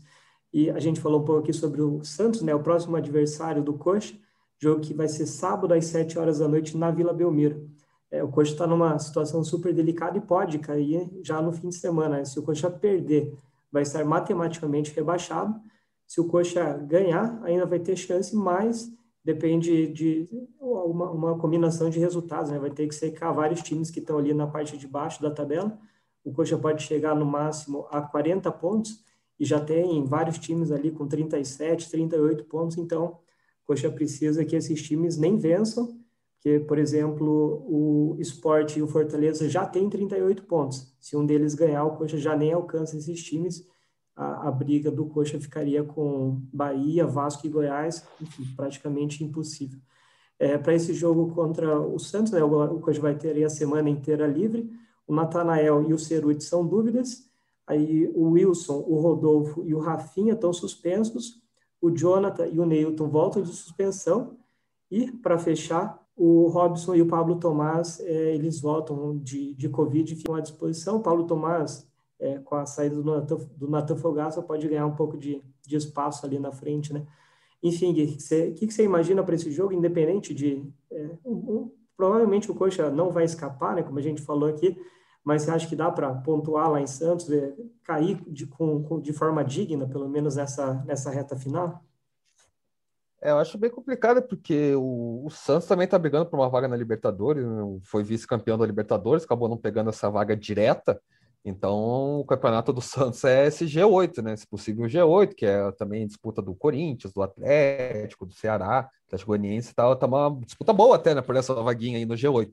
E 0.54 0.70
a 0.70 0.78
gente 0.78 1.02
falou 1.02 1.22
um 1.22 1.26
pouco 1.26 1.42
aqui 1.42 1.52
sobre 1.52 1.82
o 1.82 2.04
Santos, 2.04 2.44
né, 2.44 2.54
o 2.54 2.62
próximo 2.62 2.96
adversário 2.96 3.64
do 3.64 3.74
Coxa, 3.74 4.14
jogo 4.60 4.80
que 4.80 4.94
vai 4.94 5.08
ser 5.08 5.26
sábado 5.26 5.74
às 5.74 5.88
7 5.88 6.20
horas 6.20 6.38
da 6.38 6.48
noite 6.48 6.78
na 6.78 6.92
Vila 6.92 7.12
Belmiro. 7.12 7.68
É, 8.12 8.24
o 8.24 8.28
Coxa 8.28 8.52
está 8.52 8.68
numa 8.68 9.00
situação 9.00 9.44
super 9.44 9.74
delicada 9.74 10.20
e 10.20 10.22
pode 10.22 10.60
cair 10.60 11.10
já 11.24 11.42
no 11.42 11.52
fim 11.52 11.70
de 11.70 11.78
semana. 11.78 12.18
Né? 12.18 12.26
Se 12.26 12.38
o 12.38 12.44
Coxa 12.44 12.70
perder, 12.70 13.34
vai 13.72 13.82
estar 13.82 14.06
matematicamente 14.06 14.94
rebaixado. 14.94 15.60
Se 16.06 16.22
o 16.22 16.28
Coxa 16.28 16.78
ganhar, 16.78 17.42
ainda 17.44 17.66
vai 17.66 17.80
ter 17.80 17.96
chance, 17.96 18.36
mas 18.36 18.88
depende 19.26 19.88
de 19.88 20.30
uma, 20.62 21.10
uma 21.10 21.38
combinação 21.38 21.90
de 21.90 22.00
resultados. 22.00 22.52
Né? 22.52 22.60
Vai 22.60 22.70
ter 22.70 22.88
que 22.88 22.94
secar 22.94 23.32
vários 23.32 23.64
times 23.64 23.90
que 23.90 24.00
estão 24.00 24.20
ali 24.20 24.34
na 24.34 24.46
parte 24.46 24.78
de 24.78 24.88
baixo 24.88 25.22
da 25.22 25.32
tabela. 25.32 25.78
O 26.24 26.32
Coxa 26.32 26.58
pode 26.58 26.84
chegar 26.84 27.16
no 27.16 27.26
máximo 27.26 27.88
a 27.90 28.02
40 28.02 28.52
pontos 28.52 29.04
e 29.40 29.44
já 29.44 29.60
tem 29.60 30.06
vários 30.06 30.38
times 30.38 30.72
ali 30.72 30.92
com 30.92 31.08
37, 31.08 31.90
38 31.90 32.46
pontos. 32.46 32.78
Então, 32.78 33.18
o 33.64 33.68
Coxa 33.68 33.92
precisa 33.92 34.46
que 34.46 34.56
esses 34.56 34.82
times 34.82 35.18
nem 35.18 35.38
vençam 35.38 36.00
que, 36.46 36.60
por 36.60 36.78
exemplo, 36.78 37.66
o 37.68 38.16
Sport 38.20 38.78
e 38.78 38.82
o 38.84 38.88
Fortaleza 38.88 39.50
já 39.50 39.66
têm 39.66 39.90
38 39.90 40.44
pontos. 40.44 40.96
Se 41.00 41.18
um 41.18 41.26
deles 41.26 41.56
ganhar, 41.56 41.84
o 41.84 41.98
Coxa 41.98 42.20
já 42.20 42.36
nem 42.38 42.54
alcança 42.54 42.96
esses 42.96 43.24
times. 43.24 43.68
A, 44.16 44.48
a 44.48 44.52
briga 44.52 44.90
do 44.90 45.06
Coxa 45.06 45.40
ficaria 45.40 45.84
com 45.84 46.42
Bahia, 46.54 47.06
Vasco 47.06 47.46
e 47.46 47.50
Goiás, 47.50 48.08
enfim, 48.22 48.46
praticamente 48.56 49.24
impossível. 49.24 49.80
É, 50.40 50.58
Para 50.58 50.74
esse 50.74 50.94
jogo 50.94 51.34
contra 51.34 51.80
o 51.80 52.00
Santos, 52.00 52.32
né, 52.32 52.44
o, 52.44 52.76
o 52.76 52.80
Coxa 52.80 53.02
vai 53.02 53.16
ter 53.16 53.44
a 53.44 53.50
semana 53.50 53.90
inteira 53.90 54.26
livre. 54.28 54.70
O 55.08 55.14
Natanael 55.14 55.90
e 55.90 55.94
o 55.94 56.00
Ceruti 56.00 56.44
são 56.44 56.66
dúvidas. 56.66 57.30
Aí 57.68 58.12
o 58.14 58.32
Wilson, 58.32 58.84
o 58.88 59.00
Rodolfo 59.00 59.64
e 59.66 59.74
o 59.74 59.80
Rafinha 59.80 60.34
estão 60.34 60.54
suspensos. 60.54 61.42
O 61.82 61.92
Jonathan 61.92 62.48
e 62.48 62.60
o 62.60 62.66
Neilton 62.66 63.10
voltam 63.10 63.42
de 63.42 63.50
suspensão. 63.50 64.38
E, 64.90 65.12
para 65.12 65.38
fechar, 65.38 66.00
o 66.16 66.48
Robson 66.48 66.96
e 66.96 67.02
o 67.02 67.08
Pablo 67.08 67.36
Tomás, 67.36 68.00
é, 68.00 68.36
eles 68.36 68.62
voltam 68.62 69.18
de, 69.18 69.54
de 69.56 69.68
Covid 69.68 70.14
e 70.14 70.16
ficam 70.16 70.36
à 70.36 70.42
disposição. 70.42 70.98
O 70.98 71.02
Pablo 71.02 71.26
Tomás, 71.26 71.88
é, 72.20 72.40
com 72.40 72.56
a 72.56 72.66
saída 72.66 72.96
do 72.96 73.04
Natan, 73.70 73.96
do 73.96 73.98
Fogaça, 73.98 74.42
pode 74.42 74.68
ganhar 74.68 74.86
um 74.86 74.96
pouco 74.96 75.18
de, 75.18 75.44
de 75.66 75.76
espaço 75.76 76.26
ali 76.26 76.40
na 76.40 76.52
frente, 76.52 76.94
né? 76.94 77.06
Enfim, 77.62 77.92
o 77.92 77.96
que, 77.96 78.68
que, 78.68 78.72
você 78.72 78.84
imagina 78.84 79.24
para 79.24 79.36
esse 79.36 79.52
jogo, 79.52 79.74
independente 79.74 80.34
de... 80.34 80.64
É, 80.92 81.10
um, 81.26 81.72
provavelmente 81.98 82.52
o 82.52 82.56
Coxa 82.56 82.90
não 82.92 83.12
vai 83.12 83.24
escapar, 83.24 83.76
né, 83.76 83.82
como 83.82 83.98
a 83.98 84.02
gente 84.02 84.22
falou 84.22 84.50
aqui, 84.50 84.78
mas 85.24 85.42
você 85.42 85.52
acha 85.52 85.68
que 85.68 85.76
dá 85.76 85.90
para 85.90 86.14
pontuar 86.14 86.70
lá 86.70 86.80
em 86.80 86.86
Santos, 86.86 87.28
cair 87.84 88.22
de, 88.28 88.46
com, 88.46 88.84
com, 88.84 89.00
de 89.00 89.12
forma 89.12 89.44
digna, 89.44 89.88
pelo 89.88 90.08
menos 90.08 90.36
nessa, 90.36 90.84
nessa 90.86 91.10
reta 91.10 91.36
final? 91.36 91.84
É, 93.20 93.32
eu 93.32 93.40
acho 93.40 93.58
bem 93.58 93.72
complicado, 93.72 94.22
porque 94.22 94.76
o, 94.76 95.26
o 95.26 95.30
Santos 95.32 95.68
também 95.68 95.86
está 95.86 95.98
brigando 95.98 96.28
por 96.28 96.38
uma 96.38 96.48
vaga 96.48 96.68
na 96.68 96.76
Libertadores, 96.76 97.44
né? 97.44 97.80
foi 97.82 98.04
vice-campeão 98.04 98.56
da 98.56 98.68
Libertadores, 98.68 99.24
acabou 99.24 99.50
não 99.50 99.58
pegando 99.58 99.90
essa 99.90 100.12
vaga 100.12 100.38
direta. 100.38 101.02
Então, 101.46 102.20
o 102.20 102.26
campeonato 102.26 102.74
do 102.74 102.82
Santos 102.82 103.24
é 103.24 103.46
esse 103.46 103.66
G8, 103.66 104.24
né? 104.24 104.34
Esse 104.34 104.48
possível 104.48 104.86
G8, 104.88 105.36
que 105.36 105.46
é 105.46 105.72
também 105.74 106.08
disputa 106.08 106.42
do 106.42 106.56
Corinthians, 106.56 107.14
do 107.14 107.22
Atlético, 107.22 108.26
do 108.26 108.34
Ceará, 108.34 108.90
Atlético 109.06 109.30
Goianiense 109.30 109.72
e 109.72 109.76
tal. 109.76 109.96
Tá 109.96 110.08
uma 110.08 110.36
disputa 110.44 110.74
boa 110.74 110.96
até, 110.96 111.14
né? 111.14 111.22
Por 111.22 111.36
essa 111.36 111.54
vaguinha 111.54 111.98
aí 112.00 112.06
no 112.06 112.16
G8. 112.16 112.52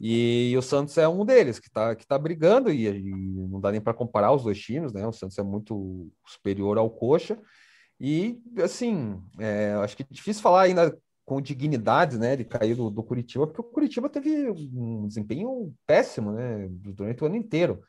E, 0.00 0.50
e 0.50 0.56
o 0.56 0.62
Santos 0.62 0.96
é 0.98 1.06
um 1.06 1.24
deles 1.24 1.58
que 1.58 1.68
está 1.68 1.94
que 1.94 2.06
tá 2.06 2.18
brigando, 2.18 2.70
e, 2.72 2.86
e 2.88 3.10
não 3.12 3.60
dá 3.60 3.70
nem 3.70 3.80
para 3.80 3.94
comparar 3.94 4.32
os 4.32 4.42
dois 4.42 4.58
times, 4.58 4.92
né? 4.92 5.06
O 5.06 5.12
Santos 5.12 5.38
é 5.38 5.42
muito 5.42 6.10
superior 6.26 6.78
ao 6.78 6.90
Coxa. 6.90 7.38
E, 8.00 8.40
assim, 8.62 9.22
é, 9.38 9.72
acho 9.74 9.96
que 9.96 10.02
é 10.02 10.06
difícil 10.10 10.42
falar 10.42 10.62
ainda 10.62 10.96
com 11.24 11.40
dignidade, 11.40 12.18
né, 12.18 12.36
de 12.36 12.44
cair 12.44 12.74
do, 12.74 12.90
do, 12.90 13.02
Curitiba, 13.02 13.46
porque 13.46 13.60
o 13.60 13.64
Curitiba 13.64 14.10
teve 14.10 14.50
um 14.50 15.06
desempenho 15.08 15.74
péssimo, 15.86 16.32
né, 16.32 16.68
durante 16.70 17.22
o 17.22 17.26
ano 17.26 17.36
inteiro. 17.36 17.82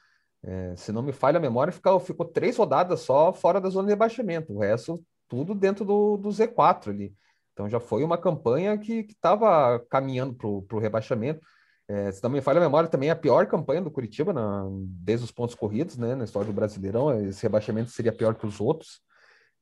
É, 0.45 0.75
se 0.75 0.91
não 0.91 1.01
me 1.01 1.12
falha 1.12 1.38
a 1.38 1.41
memória, 1.41 1.73
ficou, 1.73 1.99
ficou 1.99 2.25
três 2.25 2.55
rodadas 2.55 2.99
só 3.01 3.34
fora 3.34 3.60
da 3.60 3.69
zona 3.69 3.88
de 3.88 3.93
rebaixamento, 3.93 4.53
o 4.53 4.60
resto 4.60 5.03
tudo 5.27 5.55
dentro 5.55 5.84
do, 5.84 6.17
do 6.17 6.29
Z4 6.29 6.89
ali. 6.89 7.13
Então 7.53 7.69
já 7.69 7.79
foi 7.79 8.03
uma 8.03 8.17
campanha 8.17 8.77
que 8.77 9.08
estava 9.10 9.79
caminhando 9.89 10.34
para 10.34 10.47
o 10.47 10.79
rebaixamento. 10.79 11.41
É, 11.88 12.12
se 12.12 12.21
não 12.21 12.29
me 12.29 12.41
falha 12.41 12.58
a 12.58 12.62
memória, 12.62 12.89
também 12.89 13.10
é 13.10 13.12
a 13.12 13.15
pior 13.15 13.47
campanha 13.47 13.81
do 13.81 13.91
Curitiba 13.91 14.34
na, 14.34 14.65
desde 14.71 15.23
os 15.23 15.31
pontos 15.31 15.55
corridos, 15.55 15.97
né, 15.97 16.15
na 16.15 16.25
história 16.25 16.47
do 16.47 16.53
Brasileirão. 16.53 17.27
Esse 17.27 17.43
rebaixamento 17.43 17.91
seria 17.91 18.12
pior 18.12 18.36
que 18.36 18.45
os 18.45 18.60
outros. 18.60 19.01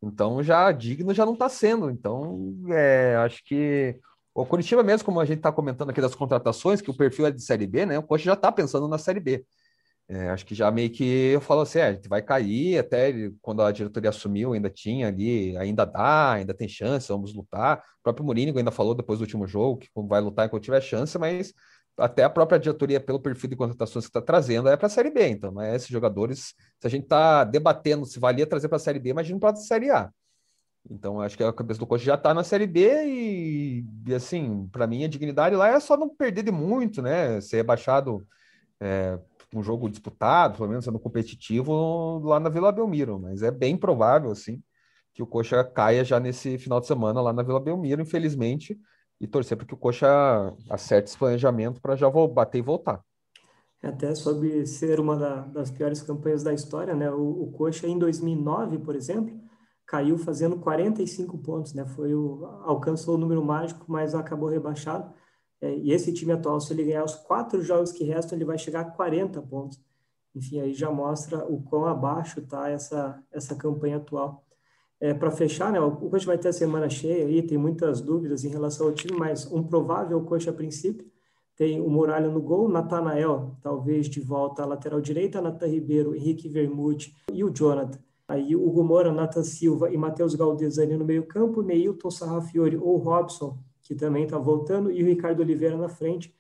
Então 0.02 0.44
já 0.44 0.72
digno 0.72 1.14
já 1.14 1.26
não 1.26 1.34
está 1.34 1.48
sendo. 1.48 1.90
Então 1.90 2.56
é, 2.70 3.16
acho 3.18 3.44
que 3.46 4.00
o 4.34 4.46
Curitiba 4.46 4.82
mesmo, 4.84 5.06
como 5.06 5.20
a 5.20 5.26
gente 5.26 5.38
está 5.38 5.52
comentando 5.52 5.92
aqui 5.92 6.02
das 6.02 6.16
contratações, 6.16 6.82
que 6.82 6.90
o 6.90 6.98
perfil 6.98 7.28
é 7.28 7.32
de 7.32 7.42
Série 7.42 7.68
B, 7.68 7.86
né? 7.86 8.00
O 8.00 8.04
Coxa 8.04 8.26
já 8.26 8.34
está 8.34 8.52
pensando 8.52 8.88
na 8.88 8.98
Série 8.98 9.20
B. 9.20 9.46
É, 10.08 10.30
acho 10.30 10.46
que 10.46 10.54
já 10.54 10.70
meio 10.70 10.90
que 10.90 11.04
eu 11.04 11.40
falo 11.40 11.62
assim, 11.62 11.80
é, 11.80 12.00
vai 12.08 12.22
cair, 12.22 12.78
até 12.78 13.32
quando 13.42 13.62
a 13.62 13.72
diretoria 13.72 14.10
assumiu, 14.10 14.54
ainda 14.54 14.70
tinha 14.70 15.08
ali, 15.08 15.56
ainda 15.58 15.86
dá, 15.86 16.34
ainda 16.34 16.54
tem 16.54 16.68
chance, 16.68 17.08
vamos 17.08 17.34
lutar. 17.34 17.78
O 17.78 18.04
próprio 18.04 18.26
Mourinho 18.26 18.58
ainda 18.58 18.72
falou 18.72 18.94
depois 18.94 19.20
do 19.20 19.24
último 19.24 19.48
jogo 19.48 19.80
que 19.80 19.90
vai 19.96 20.20
lutar 20.20 20.46
enquanto 20.46 20.64
tiver 20.64 20.82
chance, 20.82 21.18
mas 21.18 21.54
até 21.98 22.24
a 22.24 22.30
própria 22.30 22.60
diretoria, 22.60 23.00
pelo 23.00 23.20
perfil 23.20 23.50
de 23.52 23.56
contratações 23.56 24.06
que 24.06 24.10
está 24.10 24.22
trazendo, 24.22 24.68
é 24.68 24.76
para 24.76 24.88
a 24.88 24.90
Série 24.90 25.10
B. 25.10 25.28
Então, 25.30 25.52
né, 25.54 25.76
esses 25.76 25.88
jogadores, 25.88 26.54
se 26.80 26.88
a 26.88 26.90
gente 26.90 27.04
está 27.04 27.44
debatendo 27.44 28.06
se 28.06 28.20
valia 28.20 28.48
trazer 28.48 28.68
para 28.68 28.78
a 28.78 28.80
Série 28.80 29.00
B, 29.00 29.10
imagina 29.12 29.40
para 29.40 29.52
a 29.52 29.56
Série 29.56 29.90
A. 29.90 30.12
Então, 30.90 31.22
acho 31.22 31.38
que 31.38 31.44
a 31.44 31.54
cabeça 31.54 31.80
do 31.80 31.88
coach 31.88 32.04
já 32.04 32.16
está 32.16 32.34
na 32.34 32.44
Série 32.44 32.68
B 32.68 32.90
e, 33.06 33.86
e 34.06 34.14
assim, 34.14 34.68
para 34.72 34.86
mim, 34.86 35.06
a 35.06 35.08
dignidade 35.08 35.56
lá 35.56 35.70
é 35.70 35.80
só 35.80 35.96
não 35.96 36.10
perder 36.10 36.44
de 36.44 36.52
muito, 36.52 37.02
né? 37.02 37.40
Ser 37.40 37.58
rebaixado 37.58 38.26
é, 38.82 39.18
um 39.58 39.64
jogo 39.64 39.90
disputado, 39.90 40.58
pelo 40.58 40.70
menos 40.70 40.86
sendo 40.86 41.00
competitivo, 41.00 42.20
lá 42.20 42.40
na 42.40 42.50
Vila 42.50 42.72
Belmiro. 42.72 43.20
Mas 43.20 43.42
é 43.42 43.52
bem 43.52 43.78
provável, 43.78 44.32
assim, 44.32 44.62
que 45.14 45.24
o 45.24 45.28
Coxa 45.28 45.64
caia 45.64 46.04
já 46.04 46.20
nesse 46.20 46.58
final 46.58 46.80
de 46.80 46.88
semana 46.88 47.22
lá 47.22 47.34
na 47.34 47.44
Vila 47.44 47.60
Belmiro, 47.60 48.02
infelizmente 48.02 48.80
e 49.24 49.28
torcer 49.28 49.58
para 49.58 49.66
que 49.66 49.74
o 49.74 49.78
Coxa 49.78 50.54
acerte 50.70 51.10
esse 51.10 51.18
planejamento 51.18 51.82
para 51.82 51.96
já 51.96 52.10
bater 52.10 52.58
e 52.58 52.62
voltar. 52.62 53.02
É 53.82 53.88
até 53.88 54.14
sobre 54.14 54.66
ser 54.66 55.00
uma 55.00 55.16
da, 55.16 55.42
das 55.42 55.72
piores 55.72 56.02
campanhas 56.02 56.44
da 56.44 56.54
história, 56.54 56.94
né? 56.94 57.10
O, 57.10 57.44
o 57.44 57.52
Coxa 57.54 57.88
em 57.88 57.98
2009, 57.98 58.80
por 58.80 58.96
exemplo, 58.96 59.34
caiu 59.86 60.18
fazendo 60.18 60.60
45 60.60 61.38
pontos, 61.38 61.74
né? 61.74 61.86
Foi 61.86 62.14
o 62.14 62.46
alcançou 62.64 63.16
o 63.16 63.18
número 63.18 63.44
mágico, 63.44 63.86
mas 63.88 64.14
acabou 64.14 64.50
rebaixado. 64.50 65.14
É, 65.64 65.76
e 65.78 65.92
esse 65.92 66.12
time 66.14 66.34
atual, 66.34 66.60
se 66.60 66.74
ele 66.74 66.84
ganhar 66.84 67.06
os 67.06 67.16
quatro 67.16 67.62
jogos 67.62 67.92
que 67.92 68.04
restam, 68.04 68.38
ele 68.38 68.46
vai 68.46 68.58
chegar 68.58 68.82
a 68.82 68.92
40 68.92 69.42
pontos. 69.44 69.80
Enfim, 70.36 70.60
aí 70.60 70.74
já 70.74 70.92
mostra 70.92 71.46
o 71.46 71.62
quão 71.62 71.86
abaixo 71.86 72.40
está 72.40 72.70
essa 72.70 73.24
essa 73.32 73.56
campanha 73.56 73.98
atual 73.98 74.44
é, 75.04 75.14
para 75.14 75.30
fechar, 75.30 75.70
né, 75.70 75.82
o 75.82 75.92
Coxa 75.92 76.26
vai 76.26 76.38
ter 76.38 76.48
a 76.48 76.54
semana 76.54 76.90
cheia 76.90 77.26
aí, 77.26 77.42
tem 77.42 77.58
muitas 77.58 78.00
dúvidas 78.00 78.46
em 78.46 78.48
relação 78.48 78.88
ao 78.88 78.94
time, 78.94 79.18
mas 79.18 79.52
um 79.52 79.62
provável 79.62 80.24
Coxa 80.24 80.50
a 80.50 80.54
princípio 80.54 81.06
tem 81.58 81.82
o 81.82 81.90
Muralha 81.90 82.30
no 82.30 82.42
gol, 82.42 82.70
Natanael, 82.70 83.58
talvez 83.62 84.08
de 84.08 84.22
volta 84.22 84.64
à 84.64 84.66
lateral 84.66 85.02
direita, 85.02 85.42
Natan 85.42 85.68
Ribeiro, 85.68 86.16
Henrique 86.16 86.48
Vermute 86.48 87.14
e 87.34 87.44
o 87.44 87.54
Jonathan. 87.54 88.00
Aí 88.26 88.56
o 88.56 88.72
Gomora, 88.72 89.12
Nathan 89.12 89.44
Silva 89.44 89.92
e 89.92 89.98
Matheus 89.98 90.36
Galdesani 90.36 90.96
no 90.96 91.04
meio 91.04 91.28
campo, 91.28 91.62
Neilton 91.62 92.10
Sarrafiori 92.10 92.78
ou 92.78 92.96
Robson, 92.96 93.58
que 93.84 93.94
também 93.94 94.24
está 94.24 94.38
voltando, 94.38 94.92
e 94.92 95.04
o 95.04 95.06
Ricardo 95.06 95.42
Oliveira 95.42 95.78
na 95.78 95.90
frente. 95.90 96.34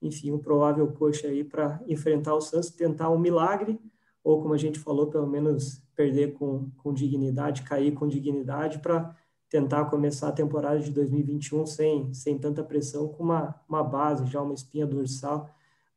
Enfim, 0.00 0.32
um 0.32 0.38
provável 0.38 0.90
coxa 0.92 1.28
aí 1.28 1.44
para 1.44 1.80
enfrentar 1.86 2.34
o 2.34 2.40
Santos, 2.40 2.70
tentar 2.70 3.10
um 3.10 3.18
milagre, 3.18 3.78
ou 4.24 4.42
como 4.42 4.54
a 4.54 4.58
gente 4.58 4.78
falou, 4.78 5.06
pelo 5.08 5.26
menos 5.26 5.82
perder 5.94 6.32
com, 6.32 6.70
com 6.78 6.92
dignidade, 6.92 7.62
cair 7.62 7.92
com 7.92 8.08
dignidade 8.08 8.78
para 8.80 9.14
tentar 9.48 9.84
começar 9.86 10.28
a 10.28 10.32
temporada 10.32 10.80
de 10.80 10.90
2021 10.90 11.64
sem, 11.66 12.12
sem 12.12 12.36
tanta 12.36 12.64
pressão, 12.64 13.08
com 13.08 13.22
uma, 13.22 13.54
uma 13.68 13.84
base, 13.84 14.26
já 14.26 14.42
uma 14.42 14.54
espinha 14.54 14.86
dorsal 14.86 15.48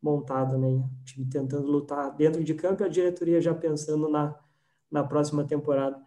montada, 0.01 0.57
né? 0.57 0.67
O 0.67 0.89
time 1.03 1.25
tentando 1.25 1.67
lutar 1.67 2.15
dentro 2.15 2.43
de 2.43 2.53
campo 2.53 2.83
e 2.83 2.85
a 2.85 2.89
diretoria 2.89 3.41
já 3.41 3.53
pensando 3.53 4.07
na, 4.07 4.35
na 4.91 5.03
próxima 5.03 5.43
temporada. 5.43 6.01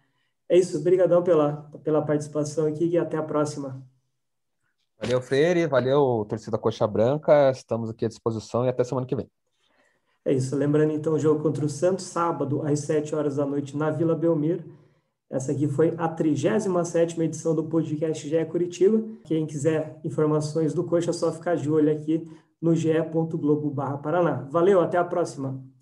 É 0.49 0.57
isso, 0.57 0.77
obrigadão 0.77 1.23
pela, 1.23 1.69
pela 1.83 2.01
participação 2.01 2.67
aqui 2.67 2.85
e 2.85 2.97
até 2.97 3.17
a 3.17 3.23
próxima. 3.23 3.83
Valeu, 5.03 5.21
Freire, 5.21 5.67
valeu, 5.67 6.25
torcida 6.29 6.57
Coxa 6.57 6.87
Branca, 6.87 7.51
estamos 7.51 7.89
aqui 7.89 8.05
à 8.05 8.07
disposição 8.07 8.63
e 8.65 8.69
até 8.69 8.85
semana 8.85 9.05
que 9.05 9.13
vem. 9.13 9.29
É 10.23 10.31
isso. 10.31 10.55
Lembrando 10.55 10.93
então 10.93 11.11
o 11.11 11.19
jogo 11.19 11.43
contra 11.43 11.65
o 11.65 11.67
Santos, 11.69 12.05
sábado, 12.05 12.65
às 12.65 12.79
7 12.79 13.13
horas 13.13 13.35
da 13.35 13.45
noite, 13.45 13.75
na 13.75 13.91
Vila 13.91 14.15
Belmiro. 14.15 14.63
Essa 15.29 15.51
aqui 15.51 15.67
foi 15.67 15.93
a 15.97 16.07
37 16.07 17.21
edição 17.21 17.53
do 17.53 17.65
podcast 17.65 18.25
GE 18.25 18.45
Curitiba. 18.45 19.03
Quem 19.25 19.45
quiser 19.45 19.99
informações 20.05 20.73
do 20.73 20.85
Coxa, 20.85 21.09
é 21.09 21.13
só 21.13 21.33
ficar 21.33 21.57
de 21.57 21.69
olho 21.69 21.91
aqui 21.91 22.25
no 22.61 22.73
ge.globo.paraná. 22.73 24.47
Valeu, 24.49 24.79
até 24.79 24.97
a 24.97 25.03
próxima! 25.03 25.72